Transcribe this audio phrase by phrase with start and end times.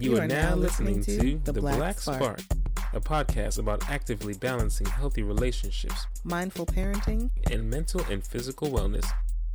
[0.00, 2.40] You, are, now listening, to The Black, Spark,
[2.94, 9.04] a podcast about actively balancing healthy relationships mindful parenting and mental and physical wellness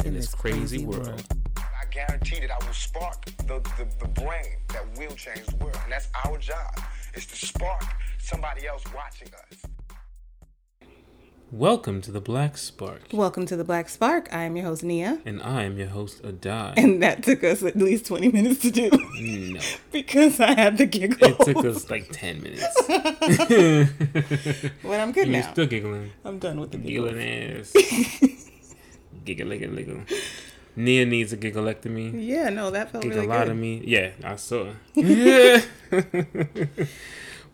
[0.06, 1.24] in, this crazy, world.
[1.58, 5.80] I guarantee that I will spark the, the, the brain that will change the world.
[5.84, 6.80] And that's our job,
[7.16, 7.84] is to spark
[8.20, 9.64] somebody else watching us.
[11.56, 14.28] Welcome to The Black Spark, Welcome to The Black Spark.
[14.34, 15.20] I am your host, Nia.
[15.26, 16.74] and I am your host, Adai.
[16.76, 19.62] And that took us at least 20 minutes to do no,
[19.94, 21.38] because I had the giggles.
[21.40, 22.76] it took us like 10 minutes.
[24.84, 25.52] But I'm good You're now.
[25.54, 26.12] still giggling.
[26.26, 27.14] I'm done with the giggles.
[27.14, 27.74] Giggling ass.
[29.26, 30.02] Giggle, giggle, giggle.
[30.76, 32.14] Nia needs a gigglectomy.
[32.28, 33.30] Yeah, no, that felt really good.
[33.30, 33.82] Giggleotomy.
[33.88, 34.72] Yeah, I saw.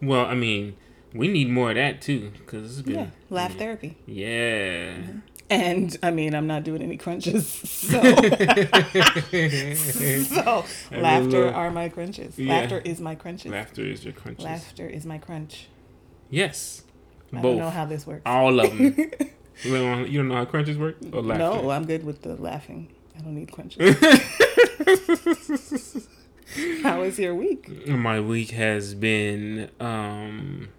[0.01, 0.75] well, I mean,
[1.13, 2.95] we need more of that too, because it's been.
[2.95, 3.97] Yeah, laugh therapy.
[4.05, 4.93] Yeah.
[5.49, 7.77] And I mean, I'm not doing any crunches.
[7.91, 8.01] So,
[10.23, 12.39] so laughter are my crunches.
[12.39, 12.53] Yeah.
[12.53, 13.51] Laughter is my crunches.
[13.51, 14.45] Laughter is your crunches.
[14.45, 15.67] Laughter is my crunch.
[16.29, 16.83] Yes.
[17.33, 17.43] I Both.
[17.43, 18.21] don't know how this works.
[18.25, 18.85] All of them.
[19.63, 20.95] you, don't know, you don't know how crunches work?
[21.11, 21.39] Or laughter?
[21.39, 22.87] No, I'm good with the laughing.
[23.17, 23.81] I don't need crunches.
[26.83, 27.87] How was your week?
[27.87, 29.69] My week has been.
[29.81, 30.69] um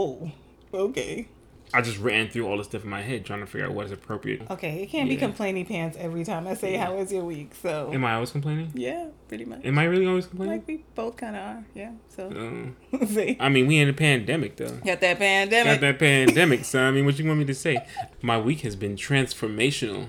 [0.00, 0.30] Whoa.
[0.72, 1.28] Okay.
[1.72, 3.86] I just ran through all the stuff in my head trying to figure out what
[3.86, 4.42] is appropriate.
[4.50, 4.82] Okay.
[4.82, 7.54] It can't be complaining pants every time I say how was your week.
[7.54, 8.72] So Am I always complaining?
[8.74, 9.60] yeah, pretty much.
[9.64, 10.56] Am I really always complaining?
[10.58, 11.64] Like we both kind of are.
[11.74, 11.92] Yeah.
[12.08, 14.76] So Um, see, I mean, we in a pandemic though.
[14.84, 15.74] got that pandemic.
[15.74, 16.82] Got that pandemic, son.
[16.82, 17.86] I mean, what you want me to say?
[18.20, 20.08] My week has been transformational.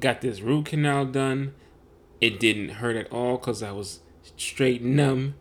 [0.00, 1.54] Got this root canal done.
[2.20, 4.00] It didn't hurt at all because I was
[4.36, 5.34] straight numb.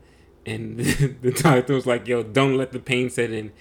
[0.45, 0.77] And
[1.23, 3.51] the doctor was like, yo, don't let the pain set in.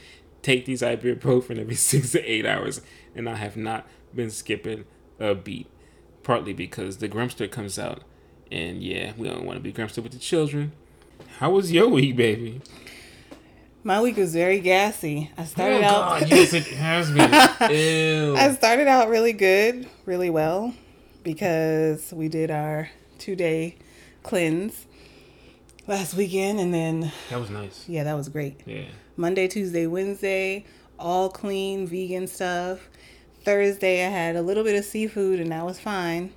[0.44, 2.82] Take these ibuprofen every six to eight hours.
[3.16, 4.84] And I have not been skipping
[5.18, 5.66] a beat.
[6.22, 8.02] Partly because the Grumpster comes out.
[8.52, 10.72] And yeah, we don't want to be Grumpster with the children.
[11.38, 12.60] How was your week, baby?
[13.82, 15.30] My week was very gassy.
[15.36, 16.20] I started oh, out.
[16.20, 17.30] God, yes, it has been.
[17.74, 18.36] Ew.
[18.36, 20.74] I started out really good, really well,
[21.22, 23.77] because we did our two day
[24.22, 24.86] cleanse
[25.86, 27.88] last weekend, and then That was nice.
[27.88, 28.60] yeah, that was great.
[28.66, 28.84] Yeah.
[29.17, 30.64] Monday, Tuesday, Wednesday,
[30.98, 32.89] all clean vegan stuff.
[33.45, 36.33] Thursday, I had a little bit of seafood, and that was fine.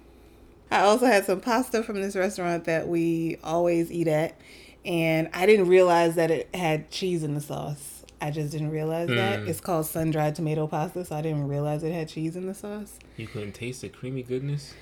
[0.70, 4.40] I also had some pasta from this restaurant that we always eat at,
[4.86, 8.04] and I didn't realize that it had cheese in the sauce.
[8.20, 9.42] I just didn't realize that.
[9.42, 9.48] Mm.
[9.48, 12.56] It's called sun dried tomato pasta, so I didn't realize it had cheese in the
[12.56, 12.98] sauce.
[13.16, 14.74] You couldn't taste the creamy goodness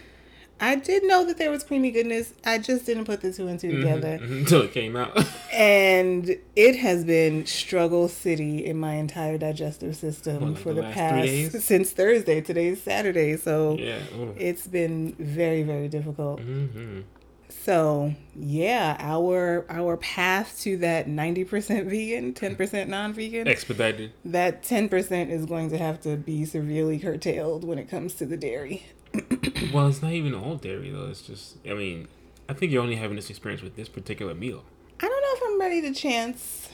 [0.59, 2.33] I did know that there was creamy goodness.
[2.45, 4.19] I just didn't put the two and 2 together.
[4.21, 5.25] until it came out.
[5.55, 10.81] And it has been struggle city in my entire digestive system What, like for the
[10.81, 11.63] the, past days?
[11.63, 12.41] since Thursday.
[12.41, 13.99] Today's Saturday, so yeah.
[14.35, 16.41] it's been very very difficult.
[16.41, 17.01] Mm-hmm.
[17.47, 24.11] So yeah, our our path to that ninety percent vegan, ten percent non-vegan, Expedited.
[24.25, 28.25] that ten percent is going to have to be severely curtailed when it comes to
[28.25, 28.85] the dairy.
[29.73, 31.07] Well, it's not even all dairy though.
[31.07, 31.57] It's just.
[31.67, 32.07] I mean,
[32.47, 34.63] I think you're only having this experience with this particular meal.
[35.01, 36.69] I don't know if I'm ready to chance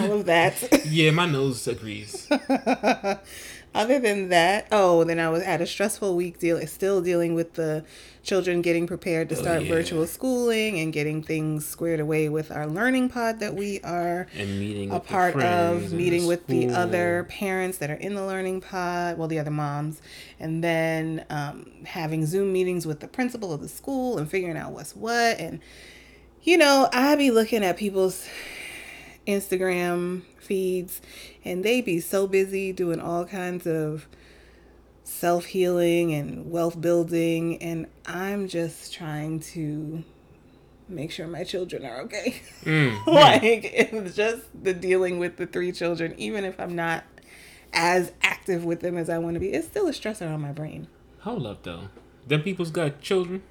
[0.00, 0.84] all of that.
[0.86, 2.28] Yeah, my nose agrees.
[3.74, 7.54] Other than that, oh, then I was at a stressful week deal still dealing with
[7.54, 7.84] the
[8.22, 9.68] children getting prepared to Oh, start yeah.
[9.70, 14.58] virtual schooling and getting things squared away with our learning pod that we are And
[14.58, 19.16] meeting a part of meeting with the other parents that are in the learning pod,
[19.18, 20.00] well, the other moms,
[20.40, 24.72] and then um, having Zoom meetings with the principal of the school and figuring out
[24.72, 25.38] what's what.
[25.38, 25.60] And,
[26.42, 28.26] you know, I be looking at people's
[29.26, 31.00] Instagram feeds
[31.44, 34.08] and they be so busy doing all kinds of
[35.04, 37.62] self healing and wealth building.
[37.62, 40.02] And I'm just trying to
[40.88, 42.42] make sure my children are okay.
[42.64, 43.06] Mm.
[43.06, 47.04] like it's just the dealing with the three children, even if I'm not
[47.72, 50.52] as active with them as I want to be, it's still a stressor on my
[50.52, 50.88] brain.
[51.20, 51.88] Hold up though.
[52.26, 53.42] Them people's got children.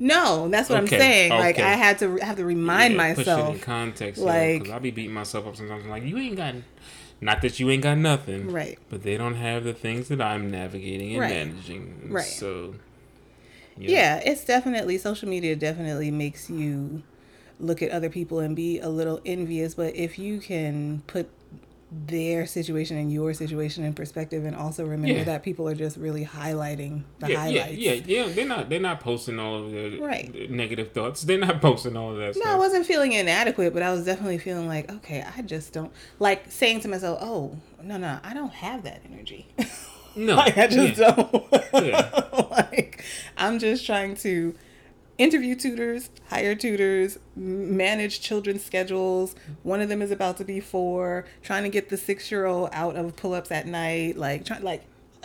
[0.00, 1.30] No, that's what Okay, I'm saying.
[1.30, 1.58] Like.
[1.58, 3.60] I had to have to remind Yeah, Put shit in myself.
[3.62, 4.20] context.
[4.22, 5.84] like- Like, I'll be beating myself up sometimes.
[5.84, 6.54] I'm like, you ain't got.
[7.20, 8.52] Not that you ain't got nothing.
[8.52, 8.78] Right.
[8.90, 11.30] But they don't have the things that I'm navigating and Right.
[11.34, 12.10] managing.
[12.10, 12.24] Right.
[12.24, 12.74] So.
[13.76, 17.02] Yeah, it's definitely social media definitely makes you
[17.60, 21.28] look at other people and be a little envious, but if you can put
[21.90, 25.24] their situation and your situation and perspective and also remember Yeah.
[25.24, 27.78] that people are just really highlighting the yeah, yeah, highlights.
[27.78, 28.28] yeah, yeah.
[28.28, 28.68] They're not.
[28.68, 30.50] They're not posting all of the Right.
[30.50, 31.22] negative thoughts.
[31.22, 32.44] They're not posting all of that stuff.
[32.46, 35.90] No, I wasn't feeling inadequate, but I was definitely feeling like, okay, I just don't
[36.18, 39.46] like saying to myself, oh, no, no, I don't have that energy.
[40.14, 41.12] No, like I just yeah.
[41.12, 41.44] don't.
[42.50, 43.04] Like
[43.36, 44.54] I'm just trying to
[45.18, 49.34] interview tutors, hire tutors, manage children's schedules.
[49.64, 52.70] One of them is about to be four, trying to get the six year old
[52.72, 54.16] out of pull ups at night.
[54.16, 54.84] Like, try, like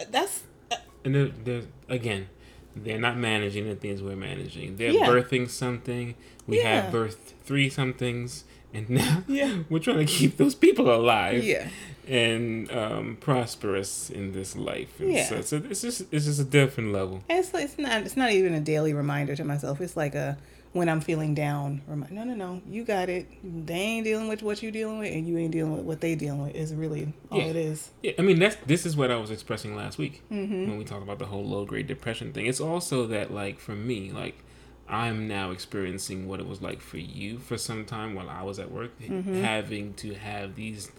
[0.09, 0.41] that's
[0.71, 0.75] uh,
[1.05, 2.27] And they're, they're again,
[2.75, 4.77] they're not managing the things we're managing.
[4.77, 5.07] They're Yeah.
[5.07, 6.15] birthing something.
[6.47, 6.81] We Yeah.
[6.81, 9.59] have birthed three somethings, and now Yeah.
[9.69, 11.43] we're trying to keep those people alive.
[11.43, 11.67] Yeah.
[12.07, 14.99] And um, prosperous in this life.
[14.99, 15.25] And Yeah.
[15.25, 17.23] So, so it's just it's just a different level.
[17.29, 19.79] it's it's not it's not even a daily reminder to myself.
[19.81, 20.37] It's like a
[20.73, 21.81] when I'm feeling down.
[21.87, 23.27] Remind, no, no, no, you got it.
[23.43, 26.15] They ain't dealing with what you dealing with, and you ain't dealing with what they
[26.15, 26.55] dealing with.
[26.55, 27.45] Is really all Yeah.
[27.45, 27.91] it is.
[28.01, 30.67] Yeah, I mean that's this is what I was expressing last week Mm-hmm.
[30.69, 32.47] when we talked about the whole low grade depression thing.
[32.47, 34.43] It's also that like for me, like
[34.87, 38.59] I'm now experiencing what it was like for you for some time while I was
[38.59, 39.41] at work, Mm-hmm.
[39.41, 40.91] having to have these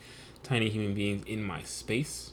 [0.43, 2.33] tiny human beings in my space,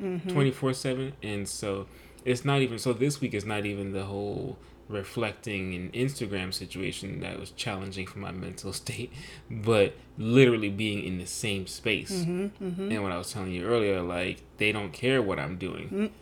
[0.00, 0.30] Mm-hmm.
[0.30, 1.86] twenty four seven, and so
[2.24, 2.92] it's not even so.
[2.92, 4.56] This week is not even the whole
[4.88, 9.12] reflecting an Instagram situation that was challenging for my mental state,
[9.50, 12.10] but literally being in the same space.
[12.22, 16.14] And what I was telling you earlier, like they don't care what I'm doing,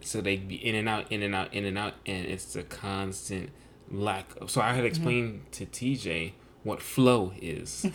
[0.00, 2.62] so they be in and out, in and out, in and out, and it's a
[2.62, 3.50] constant
[3.90, 4.50] lack of.
[4.50, 6.32] So I had explained to TJ
[6.66, 7.86] what flow is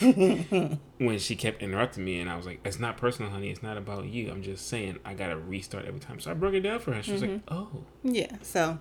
[0.98, 3.50] when she kept interrupting me, and I was like, "It's not personal, honey.
[3.50, 4.32] It's not about you.
[4.32, 7.04] I'm just saying I gotta restart every time." So I broke it down for her.
[7.04, 8.32] She was like, "Oh." Yeah.
[8.42, 8.80] So,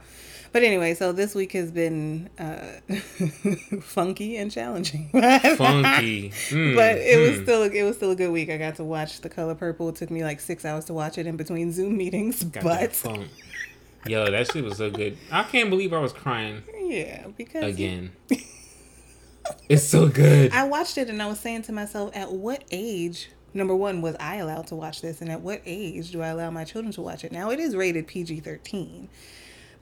[0.52, 2.78] but anyway, so this week has been uh,
[3.82, 5.10] funky and challenging.
[5.12, 6.30] funky.
[6.50, 7.42] Mm, but it was mm.
[7.42, 8.48] still it was still a good week.
[8.48, 9.88] I got to watch The Color Purple.
[9.88, 12.44] It took me like six hours to watch it in between Zoom meetings.
[12.44, 13.08] Got but.
[14.06, 15.16] Yo, that shit was so good.
[15.30, 18.12] I can't believe I was crying yeah, because again.
[19.68, 20.52] it's so good.
[20.52, 23.30] I watched it and I was saying to myself, at what age?
[23.52, 26.50] Number one, was I allowed to watch this, and at what age do I allow
[26.50, 27.32] my children to watch it?
[27.32, 29.08] Now it is rated PG thirteen,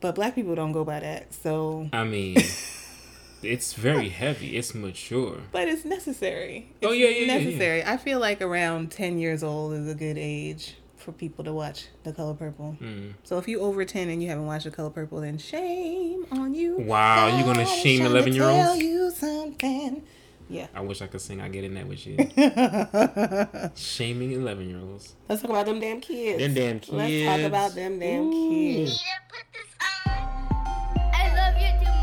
[0.00, 1.34] but black people don't go by that.
[1.34, 2.38] So, I mean,
[3.42, 4.56] it's very heavy.
[4.56, 5.42] It's mature.
[5.52, 6.72] but it's necessary.
[6.82, 7.44] Oh, It's yeah, yeah, yeah, yeah.
[7.44, 7.84] necessary.
[7.84, 10.74] I feel like around ten years old is a good age
[11.08, 12.76] for people to watch The Color Purple.
[12.82, 13.14] Mm.
[13.24, 16.52] So if you over ten and you haven't watched The Color Purple, then shame on
[16.52, 16.76] you.
[16.76, 18.62] Wow, you're gonna shame 11-year-olds?
[18.62, 20.02] Tell you something.
[20.50, 20.66] Yeah.
[20.74, 21.40] I wish I could sing.
[21.40, 22.16] I get in that with you.
[23.74, 25.14] Shaming eleven year olds.
[25.28, 26.42] Let's talk about them damn kids.
[26.42, 26.92] Them damn kids.
[26.92, 28.90] Let's talk about them damn kids.
[28.90, 29.66] Need to put this
[30.06, 31.10] on.
[31.12, 31.97] I love you too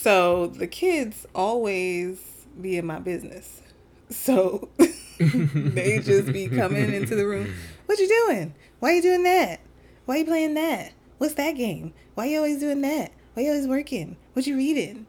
[0.00, 2.18] So the kids always
[2.58, 3.60] be in my business.
[4.08, 4.70] So
[5.18, 7.52] they just be coming into the room.
[7.84, 8.54] What you doing?
[8.78, 9.60] Why you doing that?
[10.06, 10.94] Why you playing that?
[11.18, 11.92] What's that game?
[12.14, 13.12] Why you always doing that?
[13.34, 14.16] Why you always working?
[14.32, 15.06] What you reading?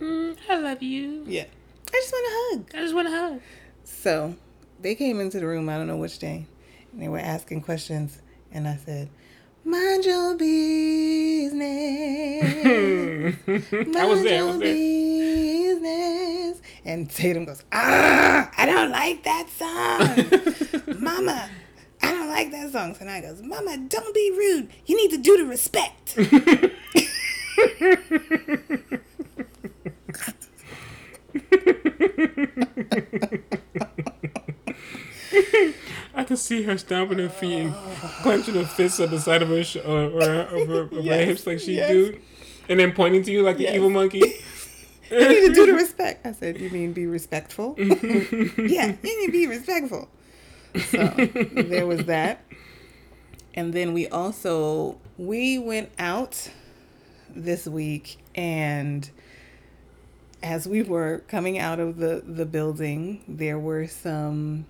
[0.00, 1.24] Mm, I love you.
[1.26, 1.46] Yeah.
[1.88, 2.70] I just want a hug.
[2.72, 3.40] I just want to hug.
[3.82, 4.36] So
[4.80, 6.46] they came into the room, I don't know which day,
[6.92, 8.22] and they were asking questions.
[8.52, 9.10] And I said,
[9.64, 11.60] Mind your business.
[13.96, 14.42] I was there.
[14.42, 14.74] I was Mind there.
[14.74, 16.60] business.
[16.84, 20.98] And Tatum goes, Ah, I don't like that song.
[21.00, 21.48] Mama,
[22.02, 22.94] I don't like that song.
[22.94, 24.68] So I goes, Mama, don't be rude.
[24.86, 26.16] You need to do the respect.
[36.36, 37.74] See her stomping her feet and
[38.22, 41.24] clenching her fists at the side of her sh- or, or, of her, of her
[41.24, 41.90] hips like she yes.
[41.90, 42.18] do,
[42.68, 43.74] and then pointing to you like the Yes.
[43.76, 44.22] evil monkey.
[45.12, 46.24] You need to do the respect.
[46.24, 47.74] I said, You mean be respectful?
[47.78, 47.86] yeah,
[48.56, 48.56] you
[49.02, 50.08] need to be respectful.
[50.76, 52.44] So there was that.
[53.54, 56.48] And then we also we went out
[57.28, 59.10] this week and
[60.44, 64.64] as we were coming out of the, the building, there were some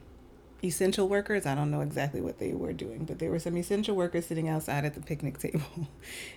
[0.63, 1.47] essential workers.
[1.47, 4.49] I don't know exactly what they were doing, but there were some essential workers sitting
[4.49, 5.89] outside at the picnic table.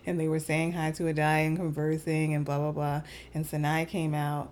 [0.06, 3.02] and they were saying hi to a guy and conversing and blah, blah, blah.
[3.34, 4.50] And Sanai came out.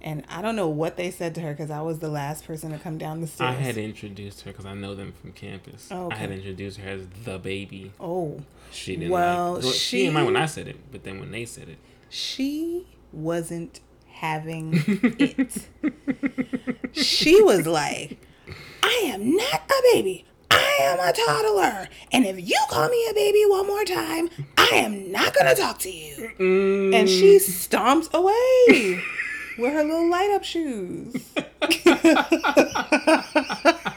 [0.00, 2.70] And I don't know what they said to her because I was the last person
[2.70, 3.50] to come down the stairs.
[3.50, 5.88] I had introduced her because I know them from campus.
[5.90, 7.90] Oh, I had introduced her as the baby.
[7.98, 9.10] oh, She didn't.
[9.10, 11.68] Well, like, she, she- didn't mind when I said it, but then when they said
[11.68, 14.74] it, she wasn't having
[15.18, 15.66] it.
[16.92, 18.18] she was like,
[18.82, 20.24] I am not a baby.
[20.50, 21.88] I am a toddler.
[22.12, 25.60] And if you call me a baby one more time, I am not going to
[25.60, 26.30] talk to you.
[26.38, 28.66] And she stomps away
[29.58, 31.14] with her little light up shoes.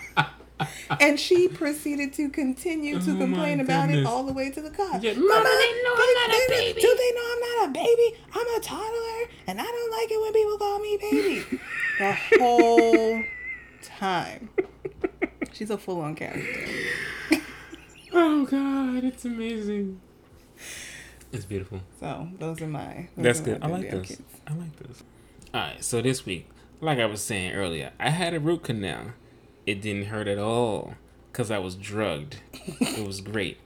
[0.99, 4.69] and she proceeded to continue to Oh complain about it all the way to the
[4.69, 4.99] car.
[5.01, 8.15] Yeah, Mama, they know I'm not a baby." Do they know I'm not a baby?
[8.33, 11.59] I'm a toddler, and I don't like it when people call me baby.
[11.99, 13.23] the whole
[13.81, 14.49] time.
[15.53, 16.69] She's a full on character.
[18.13, 20.01] Oh God, it's amazing.
[21.31, 21.81] It's beautiful.
[21.99, 23.07] So those are my.
[23.15, 23.61] those That's are good.
[23.61, 24.07] my I like Dundee this.
[24.17, 24.41] kids.
[24.47, 25.03] I like this.
[25.53, 26.49] All right, so this week,
[26.81, 29.13] like I was saying earlier, I had a root canal.
[29.65, 30.95] It didn't hurt at all
[31.31, 32.37] because I was drugged.
[32.53, 33.59] it was great.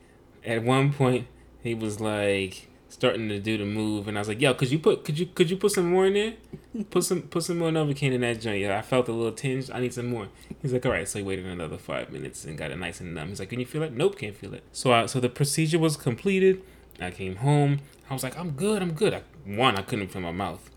[0.46, 1.28] At one point,
[1.64, 4.80] he was like starting to do the move, and I was like, "Yo, could you
[4.80, 6.34] put could you could you put some more in there?
[6.92, 9.70] Put some put some more Novocaine in that joint." Yeah, I felt a little tinge.
[9.70, 10.28] I need some more.
[10.62, 13.14] He's like, "All right." So he waited another five minutes and got it nice and
[13.14, 13.30] numb.
[13.30, 14.64] He's like, "Can you feel it?" Nope, can't feel it.
[14.72, 16.62] So I, so the procedure was completed.
[17.02, 17.80] I came home.
[18.10, 18.82] I was like, "I'm good.
[18.82, 20.70] I'm good." I, one, I couldn't feel my mouth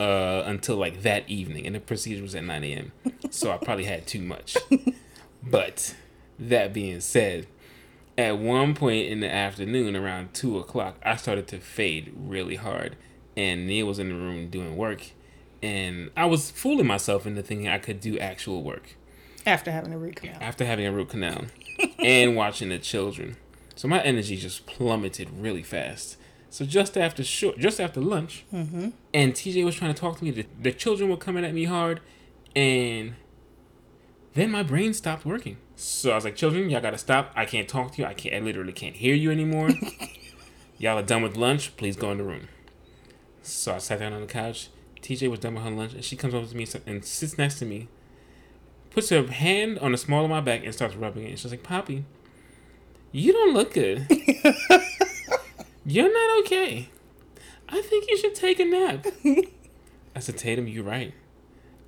[0.00, 2.92] uh, until like that evening, and the procedure was at 9 a.m.
[3.30, 4.56] So I probably had too much.
[5.46, 5.94] But
[6.38, 7.46] that being said,
[8.16, 12.96] at one point in the afternoon, around two o'clock, I started to fade really hard,
[13.36, 15.10] and Neil was in the room doing work,
[15.62, 18.96] and I was fooling myself into thinking I could do actual work
[19.46, 20.38] After having a root canal.
[20.40, 21.46] after having a root canal
[21.98, 23.36] and watching the children.
[23.74, 26.16] So my energy just plummeted really fast.
[26.50, 28.90] So just after short, just after lunch, mm-hmm.
[29.12, 30.30] and TJ was trying to talk to me.
[30.30, 32.00] The, the children were coming at me hard,
[32.54, 33.14] and
[34.34, 35.56] then my brain stopped working.
[35.76, 37.32] So I was like, "Children, y'all gotta stop.
[37.34, 38.08] I can't talk to you.
[38.08, 38.34] I can't.
[38.34, 39.70] I literally can't hear you anymore.
[40.78, 41.76] y'all are done with lunch.
[41.76, 42.48] Please go in the room."
[43.42, 44.68] So I sat down on the couch.
[45.02, 47.58] TJ was done with her lunch, and she comes over to me and sits next
[47.58, 47.88] to me
[48.94, 51.30] puts her hand on the small of my back and starts rubbing it.
[51.30, 52.04] And she's like, Poppy,
[53.10, 54.06] you don't look good.
[55.84, 56.88] You're not okay.
[57.68, 59.06] I think you should take a nap.
[60.16, 61.12] I said, Tatum, you're right.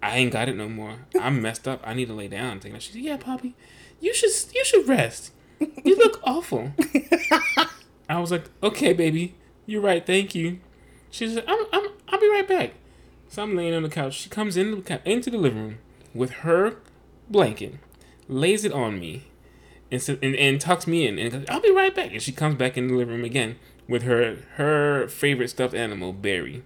[0.06, 1.06] I ain't got it no more.
[1.20, 1.80] I'm messed up.
[1.84, 2.60] I need to lay down.
[2.60, 3.54] She said, Yeah, Poppy,
[4.00, 5.32] you should you should rest.
[5.84, 6.72] You look awful.
[8.08, 9.34] I was like, Okay, baby,
[9.66, 10.04] you're right.
[10.06, 10.60] Thank you.
[11.10, 12.74] She said, I'm, I'm I'll be right back.
[13.28, 14.14] So I'm laying on the couch.
[14.14, 15.78] She comes in the, into the living room
[16.14, 16.76] with her
[17.28, 17.74] blanket,
[18.28, 19.24] lays it on me,
[19.90, 22.32] and, so, and and tucks me in, and goes, "I'll be right back." And she
[22.32, 23.56] comes back in the living room again
[23.88, 26.62] with her her favorite stuffed animal, Barry.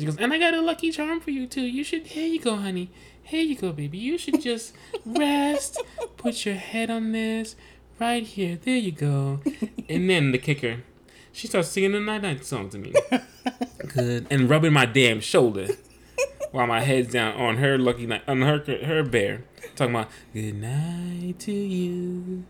[0.00, 1.60] She goes, "And I got a lucky charm for you too.
[1.60, 2.06] You should.
[2.06, 2.90] Here you go, honey.
[3.22, 3.98] Here you go, baby.
[3.98, 5.78] You should just rest.
[6.16, 7.54] Put your head on this
[7.98, 8.56] right here.
[8.56, 9.40] There you go."
[9.90, 10.84] And then the kicker,
[11.32, 12.94] she starts singing the night night song to me.
[13.88, 14.26] Good.
[14.30, 15.68] And rubbing my damn shoulder
[16.50, 19.44] while my head's down on her lucky night on her her bear
[19.76, 22.44] talking about good night to you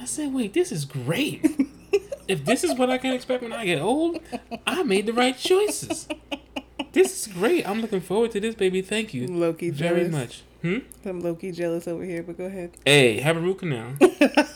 [0.00, 1.44] i said wait this is great
[2.28, 4.18] if this is what i can expect when i get old
[4.66, 6.08] i made the right choices
[6.94, 7.68] this is great.
[7.68, 8.80] I'm looking forward to this baby.
[8.80, 10.12] Thank you Loki very jealous.
[10.12, 10.42] much.
[10.62, 10.78] Hmm?
[11.08, 12.70] I'm Loki jealous over here, but go ahead.
[12.86, 13.92] hey have a root canal.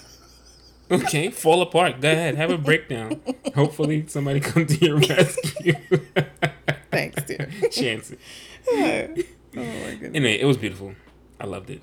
[0.91, 2.01] Okay fall apart.
[2.01, 2.35] Go ahead.
[2.37, 3.21] Have a breakdown.
[3.55, 5.75] Hopefully somebody come to your rescue.
[6.91, 7.51] Thanks, dear.
[7.71, 9.27] chance it.
[9.57, 10.13] Oh my goodness.
[10.15, 10.95] anyway it was beautiful.
[11.41, 11.83] I loved it.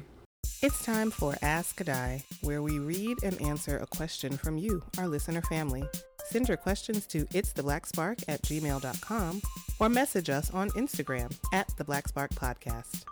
[0.63, 5.07] It's time for Ask Adai, where we read and answer a question from you, our
[5.07, 5.83] listener family.
[6.25, 9.41] Send your questions to it's the black spark at gmail.com
[9.79, 13.03] or message us on Instagram at the Black Spark Podcast.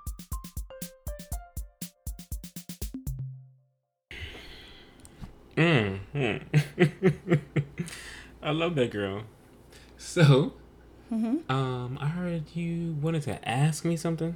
[5.55, 5.99] Mm.
[8.41, 9.23] I love that girl.
[9.97, 10.53] So,
[11.11, 14.35] um, I heard you wanted to ask me something.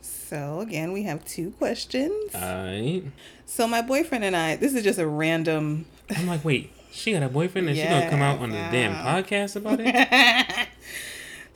[0.00, 2.34] So, again, we have two questions.
[2.34, 3.02] I,
[3.44, 5.84] So, my boyfriend and I, this is just a random.
[6.16, 8.94] I'm like, wait, she got a boyfriend and she gonna come out on the damn
[8.94, 10.68] podcast about it?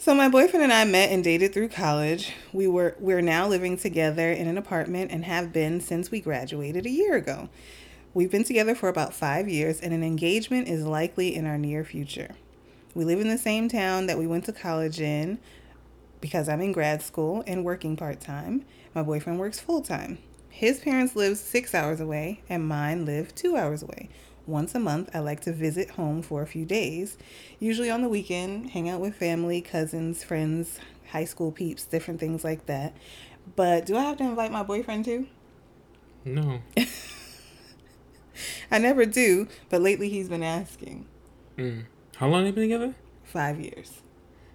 [0.03, 2.33] So my boyfriend and I met and dated through college.
[2.55, 6.87] We were we're now living together in an apartment and have been since we graduated
[6.87, 7.51] a year ago.
[8.15, 11.85] We've been together for about 5 years and an engagement is likely in our near
[11.85, 12.31] future.
[12.95, 15.39] We live in the same town that we went to college in
[16.23, 18.65] because I'm in grad school and working part-time.
[18.95, 20.17] My boyfriend works full-time.
[20.49, 24.09] His parents live 6 hours away and mine live 2 hours away.
[24.51, 27.17] Once a month, I like to visit home for a few days,
[27.61, 30.81] usually on the weekend, hang out with family, cousins, friends,
[31.13, 32.93] high school peeps, different things like that.
[33.55, 35.29] But do I have to invite my boyfriend too?
[36.25, 36.61] No.
[38.71, 41.07] I never do, but lately he's been asking.
[41.57, 41.85] Mm.
[42.17, 42.95] How long they been together?
[43.25, 44.01] Five years.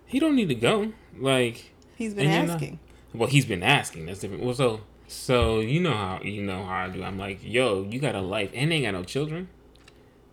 [0.05, 0.91] He don't need to go.
[1.17, 2.79] Like, He's been you're not- asking.
[3.13, 4.05] well, he's been asking.
[4.07, 4.43] That's different.
[4.43, 7.01] Well, so, so you know how you know how I do.
[7.03, 9.47] I'm like, yo, you got a life and ain't got no children.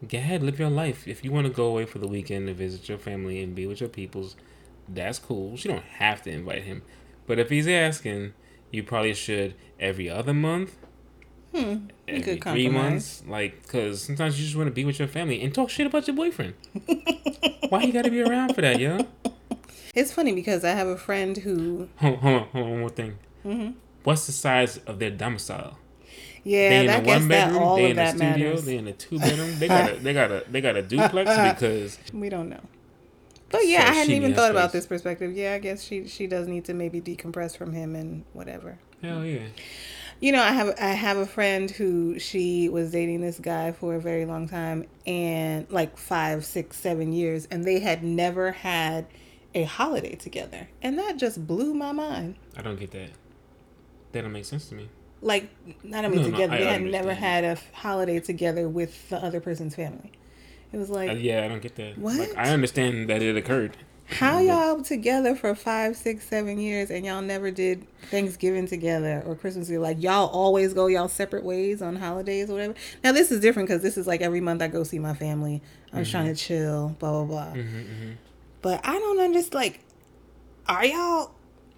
[0.09, 1.07] Go ahead, live your life.
[1.07, 3.67] If you want to go away for the weekend to visit your family and be
[3.67, 4.35] with your peoples,
[4.89, 5.53] that's cool.
[5.57, 6.83] You don't have to invite him.
[7.27, 8.33] But if he's asking,
[8.73, 10.77] you probably should every other month,
[11.55, 11.87] Hmm.
[12.09, 13.23] every three months.
[13.29, 16.07] Like, because sometimes you just want to be with your family and talk shit about
[16.07, 16.55] your boyfriend.
[17.69, 19.07] Why you got to be around for that, yo?
[19.95, 22.89] It's funny because I have a friend who Hold, hold on, hold on, one more
[22.89, 23.19] thing.
[23.45, 23.75] Mhm.
[24.05, 25.79] What's the size of their domicile?
[26.45, 28.65] Yeah, they in a one that bedroom, all they of in a that studio, matters.
[28.65, 29.59] they in a two bedroom.
[29.59, 31.31] They got a they got a they got a duplex
[31.61, 32.61] because We don't know.
[33.51, 35.33] But yeah, So I hadn't even thought about this perspective.
[35.37, 38.79] Yeah, I guess she she does need to maybe decompress from him and whatever.
[39.03, 39.47] hell yeah.
[40.21, 43.95] You know, I have I have a friend who she was dating this guy for
[43.97, 49.07] a very long time and like five, six, seven years, and they had never had
[49.55, 52.37] a holiday together, and that just blew my mind.
[52.57, 53.11] I don't get that.
[54.13, 54.89] That don't make sense to me.
[55.23, 55.51] Like,
[55.85, 59.17] not even No, no, together, I they had never had a holiday together with the
[59.17, 60.13] other person's family.
[60.73, 61.97] It was like, Uh, yeah, I don't get that.
[62.03, 62.39] Like, What?
[62.39, 63.77] I understand that it occurred.
[64.07, 69.35] How y'all together for five, six, seven years and y'all never did Thanksgiving together or
[69.35, 69.83] Christmas together?
[69.83, 72.75] Like y'all always go y'all separate ways on holidays or whatever.
[73.03, 75.63] Now this is different because this is like every month I go see my family.
[75.93, 76.37] I'm just trying to mm-hmm.
[76.37, 77.53] chill, blah blah blah.
[77.55, 78.11] Mm-hmm, mm-hmm.
[78.61, 79.55] But I don't understand.
[79.55, 79.81] Like,
[80.69, 81.33] are y'all?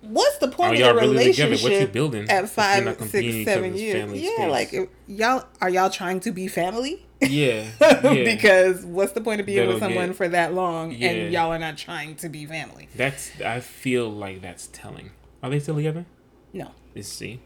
[0.08, 4.12] What's the point Are of really relationship What you building at five, six, seven years?
[4.12, 4.50] Yeah, space?
[4.50, 7.06] like if y'all are y'all trying to be family?
[7.20, 8.00] Yeah, yeah.
[8.24, 11.08] because what's the point of being with That'll someone get- for that long Yeah.
[11.10, 12.88] and y'all are not trying to be family?
[12.94, 15.10] that's I feel like that's telling.
[15.42, 16.04] Are they still together?
[16.52, 16.70] No.
[16.94, 17.40] Let's see.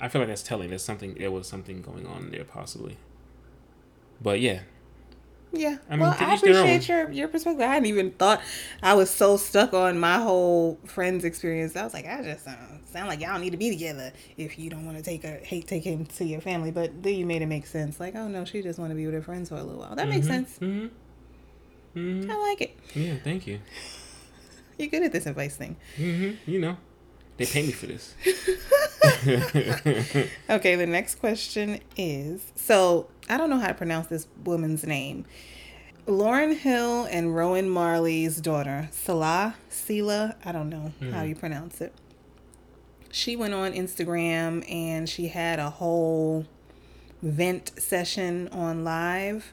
[0.00, 0.68] I feel like that's telling.
[0.68, 1.14] There's something.
[1.14, 2.96] There was something going on there, possibly.
[4.22, 4.60] But yeah,
[5.52, 5.78] Yeah.
[5.88, 7.62] I mean, well, I appreciate your your perspective.
[7.62, 8.42] I hadn't even thought
[8.82, 11.74] I was so stuck on my whole friends experience.
[11.74, 14.68] I was like, I just uh, sound like y'all need to be together if you
[14.68, 16.70] don't want to take a hate take him to your family.
[16.70, 17.98] But then you made it make sense.
[17.98, 19.96] Like, oh no, she just want to be with her friends for a little while.
[19.96, 20.58] That makes sense.
[20.58, 20.86] hmm
[21.94, 22.78] hmm I like it.
[22.94, 23.14] yeah.
[23.24, 23.60] Thank you.
[24.78, 25.76] You're good at this advice thing.
[25.96, 26.76] hmm You know,
[27.38, 28.14] they pay me for this.
[30.50, 35.24] Okay, the next question is so I don't know how to pronounce this woman's name.
[36.06, 41.12] Lauryn Hill and Rohan Marley's daughter, Salah, Selah, I don't know hmm.
[41.12, 41.92] how you pronounce it.
[43.10, 46.46] She went on Instagram and she had a whole
[47.22, 49.52] vent session on live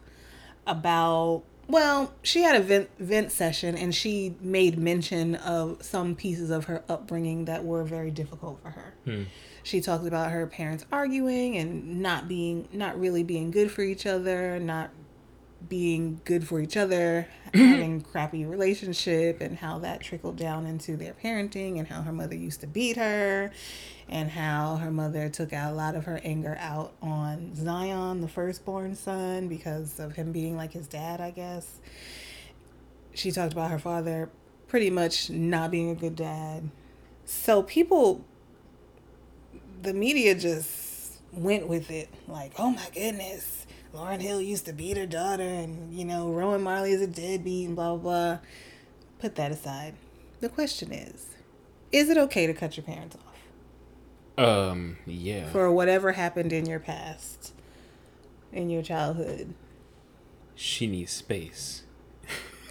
[0.66, 6.50] about well, she had a vent, vent session and she made mention of some pieces
[6.50, 8.94] of her upbringing that were very difficult for her.
[9.06, 9.24] Hmm.
[9.64, 14.06] She talked about her parents arguing and not being not really being good for each
[14.06, 14.92] other, not
[15.70, 21.14] being good for each other, having crappy relationship and how that trickled down into their
[21.14, 23.52] parenting and how her mother used to beat her
[24.08, 28.28] and how her mother took out a lot of her anger out on Zion, the
[28.28, 31.80] firstborn son, because of him being like his dad, I guess.
[33.14, 34.30] She talked about her father
[34.68, 36.70] pretty much not being a good dad.
[37.26, 38.24] So people
[39.86, 43.65] the media just went with it like, oh my goodness,
[43.96, 47.68] Lauryn Hill used to beat her daughter, and you know, Rohan Marley is a deadbeat,
[47.68, 48.38] and blah, blah, blah.
[49.20, 49.96] Put that aside.
[50.42, 51.28] The question is
[51.92, 53.16] is it okay to cut your parents
[54.38, 54.98] off Um.
[55.06, 55.50] Yeah.
[55.50, 57.54] for whatever happened in your past,
[58.52, 59.54] in your childhood?
[60.58, 61.84] she needs space.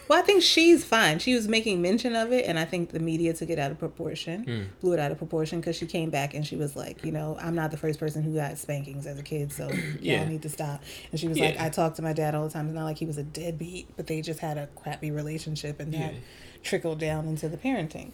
[0.08, 1.18] Well, I think she's fine.
[1.18, 3.78] She was making mention of it, and I think the media took it out of
[3.78, 4.62] proportion, hmm.
[4.80, 7.36] blew it out of proportion because she came back and she was like, you know,
[7.40, 10.20] I'm not the first person who got spankings as a kid, so Yeah.
[10.20, 10.82] y'all need to stop.
[11.10, 12.66] And she was like, I talked to my dad all the time.
[12.66, 15.92] It's not like he was a deadbeat, but they just had a crappy relationship, and
[15.94, 16.20] that Yeah.
[16.62, 18.12] trickled down into the parenting.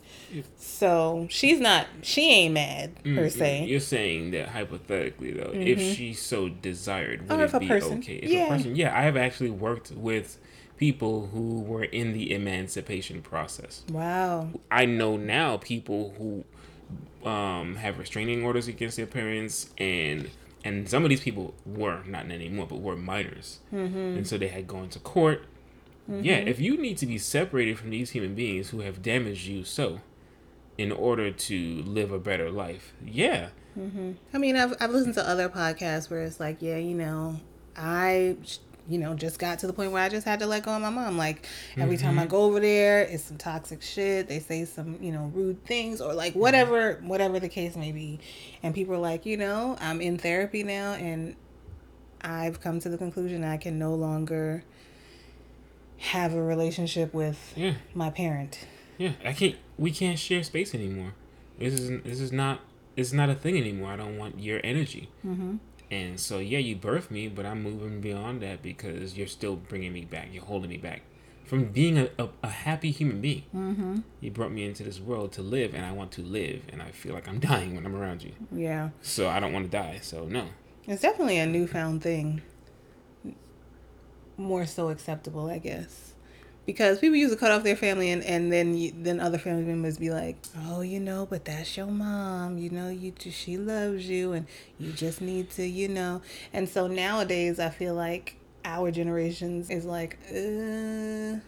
[0.59, 3.65] So she's not, she ain't mad mm, per mm, se.
[3.67, 5.93] You're saying that hypothetically, though, if mm-hmm.
[5.93, 7.43] she so desired, would Mm-hmm.
[7.43, 8.17] If it be person- okay?
[8.17, 8.45] If yeah.
[8.45, 10.39] a person, yeah, I have actually worked with
[10.81, 13.85] people who were in the emancipation process.
[13.93, 14.49] Wow.
[14.71, 20.31] I know now people who um, have restraining orders against their parents, and
[20.65, 23.97] and some of these people were not anymore, but were minors, Mm-hmm.
[24.17, 25.45] and so they had gone to court.
[26.09, 29.63] Yeah, if you need to be separated from these human beings who have damaged you
[29.63, 30.01] so,
[30.77, 33.51] in order to live a better life, yeah,
[34.35, 37.39] I mean, I've, I've listened to other podcasts where it's like, yeah, you know,
[37.77, 38.37] I,
[38.89, 40.83] you know, just got to the point where I just had to let go of
[40.83, 41.17] my mom.
[41.17, 44.29] Like, every time I go over there, it's some toxic shit.
[44.29, 48.21] They say some, you know, rude things or like whatever, whatever the case may be.
[48.63, 51.37] And people are like, you know, I'm in therapy now and
[52.23, 54.65] I've come to the conclusion I can no longer
[55.99, 57.75] have a relationship with yeah.
[57.95, 58.67] my parent.
[58.99, 59.57] Yeah, I can't.
[59.79, 61.15] We can't share space anymore.
[61.59, 62.61] This is this is not.
[62.97, 63.93] It's not a thing anymore.
[63.93, 65.09] I don't want your energy.
[65.25, 65.57] Mm-hmm.
[65.91, 69.93] And so yeah, you birthed me, but I'm moving beyond that because you're still bringing
[69.93, 70.29] me back.
[70.33, 71.03] You're holding me back
[71.51, 73.43] from being a, a, a happy human being.
[73.53, 73.99] Mm-hmm.
[74.21, 76.93] You brought me into this world to live, and I want to live, and I
[76.93, 78.33] feel like I'm dying when I'm around you.
[78.53, 78.91] Yeah.
[79.03, 79.99] So I don't want to die.
[80.01, 80.47] So no.
[80.87, 82.43] It's definitely a newfound thing.
[84.37, 86.13] More so acceptable, I guess.
[86.71, 89.65] Because people used to cut off their family and, and then you, then other family
[89.65, 94.09] members be like oh you know but that's your mom you know you she loves
[94.09, 94.47] you and
[94.79, 99.85] you just need to you know and so nowadays i feel like our generations is
[99.85, 101.41] like uh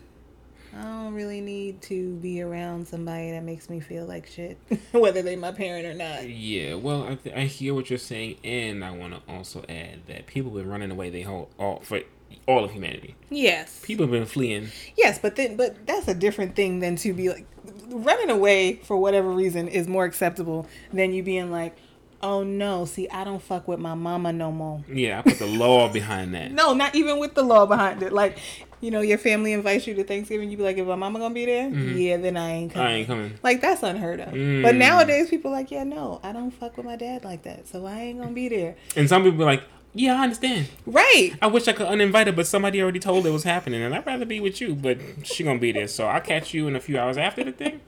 [0.74, 4.56] I don't really need to be around somebody that makes me feel like shit,
[4.92, 6.26] whether they my parent or not.
[6.26, 10.06] Yeah, well, I, th- I hear what you're saying, and I want to also add
[10.06, 12.00] that people been running away they whole all for
[12.46, 13.14] all of humanity.
[13.30, 13.80] Yes.
[13.82, 14.68] People have been fleeing.
[14.96, 17.46] Yes, but then but that's a different thing than to be like
[17.88, 21.76] running away for whatever reason is more acceptable than you being like,
[22.22, 25.46] "Oh no, see, I don't fuck with my mama no more." Yeah, I put the
[25.46, 26.52] law behind that.
[26.52, 28.12] No, not even with the law behind it.
[28.12, 28.38] Like,
[28.80, 31.30] you know, your family invites you to Thanksgiving, you be like, "If my mama going
[31.30, 32.88] to be there?" Yeah, then I ain't coming.
[32.88, 33.38] I ain't coming.
[33.42, 34.28] Like that's unheard of.
[34.34, 34.62] Mm.
[34.62, 37.68] But nowadays people like, "Yeah, no, I don't fuck with my dad like that.
[37.68, 39.62] So I ain't going to be there." And some people are like,
[39.94, 40.68] yeah, I understand.
[40.86, 41.32] Right.
[41.40, 44.06] I wish I could uninvite her, but somebody already told it was happening, and I'd
[44.06, 44.74] rather be with you.
[44.74, 47.52] But she gonna be there, so I'll catch you in a few hours after the
[47.52, 47.80] thing.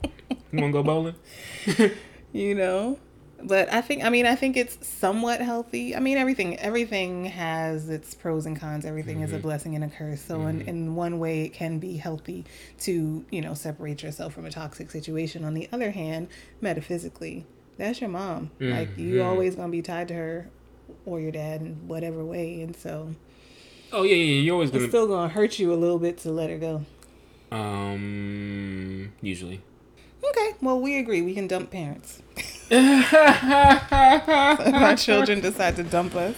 [0.51, 1.15] You wanna go bowling?
[2.33, 2.99] you know
[3.43, 7.89] but i think i mean i think it's somewhat healthy i mean everything everything has
[7.89, 9.43] its pros and cons everything is a mm-hmm.
[9.43, 10.69] blessing and a curse so in, mm-hmm.
[10.69, 12.45] in one way it can be healthy
[12.79, 16.27] to you know separate yourself from a toxic situation on the other hand
[16.61, 17.45] metaphysically
[17.77, 19.27] that's your mom like you mm-hmm.
[19.27, 20.49] always gonna be tied to her
[21.05, 23.13] or your dad in whatever way and so
[23.93, 24.41] Oh yeah, yeah.
[24.41, 24.89] You're always it's gonna.
[24.89, 26.85] still gonna hurt you a little bit to let her go
[27.51, 29.61] Um, usually.
[30.27, 32.21] okay well we agree we can dump parents
[32.69, 33.13] if
[34.73, 36.35] our children decide to dump us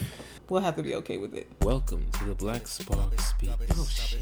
[0.49, 3.49] we'll have to be okay with it Welcome to the Black Spark Speak.
[3.71, 4.21] Oh shit.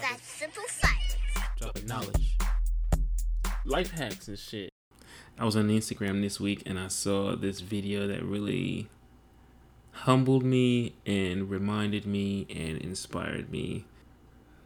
[0.00, 1.16] That's simple science.
[1.60, 2.36] Dropping knowledge.
[3.66, 4.70] Life hacks and shit.
[5.38, 8.88] I was on Instagram this week and I saw this video that really
[9.94, 13.84] humbled me and reminded me and inspired me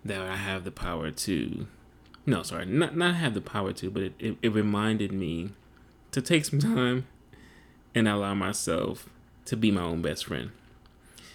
[0.04, 1.66] that I have the power to
[2.26, 5.50] no sorry not not have the power to but it, it, it reminded me
[6.12, 7.06] to take some time
[7.94, 9.08] and allow myself
[9.46, 10.50] to be my own best friend.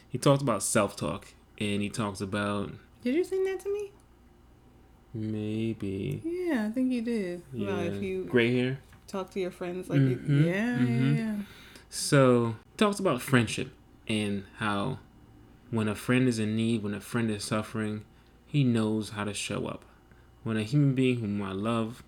[0.10, 1.28] He talked about self-talk
[1.60, 2.72] and he talks about
[3.04, 3.92] Did you sing that to me?
[5.14, 7.44] maybe Yeah, I think you did.
[7.54, 8.80] Well, yeah, if you gray hair.
[9.08, 11.18] talk to your friends, like, Mhm, you, yeah, mhm.
[11.18, 11.36] yeah, yeah.
[11.90, 13.70] So talks about friendship
[14.08, 15.00] and how
[15.72, 18.04] when a friend is in need, when a friend is suffering,
[18.46, 19.84] he knows how to show up.
[20.44, 22.04] When a human being whom I love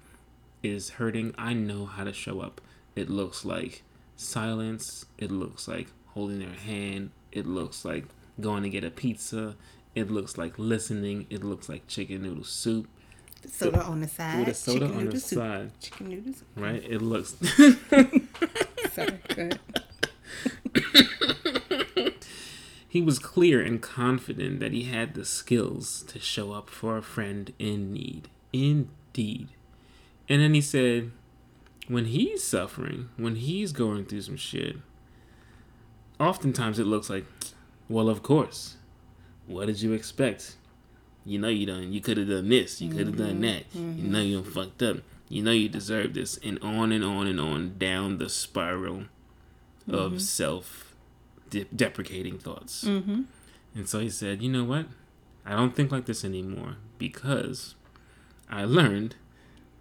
[0.62, 2.62] is hurting, I know how to show up.
[2.96, 3.84] It looks like
[4.16, 8.06] silence, it looks like holding their hand, it looks like
[8.40, 9.56] going to get a pizza,
[9.96, 12.88] it looks like listening, it looks like chicken noodle soup
[13.50, 14.40] Soda on the side.
[14.40, 15.40] with a soda chicken on the soup.
[15.40, 16.44] side, Chicken noodles.
[16.56, 16.84] right?
[16.84, 17.36] It looks
[18.92, 19.60] Sorry, go ahead.
[22.96, 27.02] He was clear and confident that he had the skills to show up for a
[27.02, 28.30] friend in need.
[28.54, 29.50] Indeed.
[30.30, 31.12] And then he said,
[31.90, 34.78] when he's suffering, when he's going through some shit,
[36.22, 37.26] oftentimes it looks like,
[37.90, 38.78] well, of course.
[39.46, 40.56] What did you expect?
[41.26, 41.92] You know you done.
[41.92, 42.80] You could have done this.
[42.80, 43.42] You could have done mm-hmm.
[43.42, 43.76] that.
[43.76, 44.54] You know you done mm-hmm.
[44.54, 44.98] fucked up.
[45.28, 49.04] You know you deserve this, and on and on and on down the spiral
[49.86, 50.18] of mm-hmm.
[50.20, 50.95] self
[51.50, 52.84] de- deprecating thoughts.
[52.86, 53.24] Mm-hmm.
[53.76, 54.86] And so he said, you know what?
[55.46, 57.76] I don't think like this anymore because
[58.50, 59.16] I learned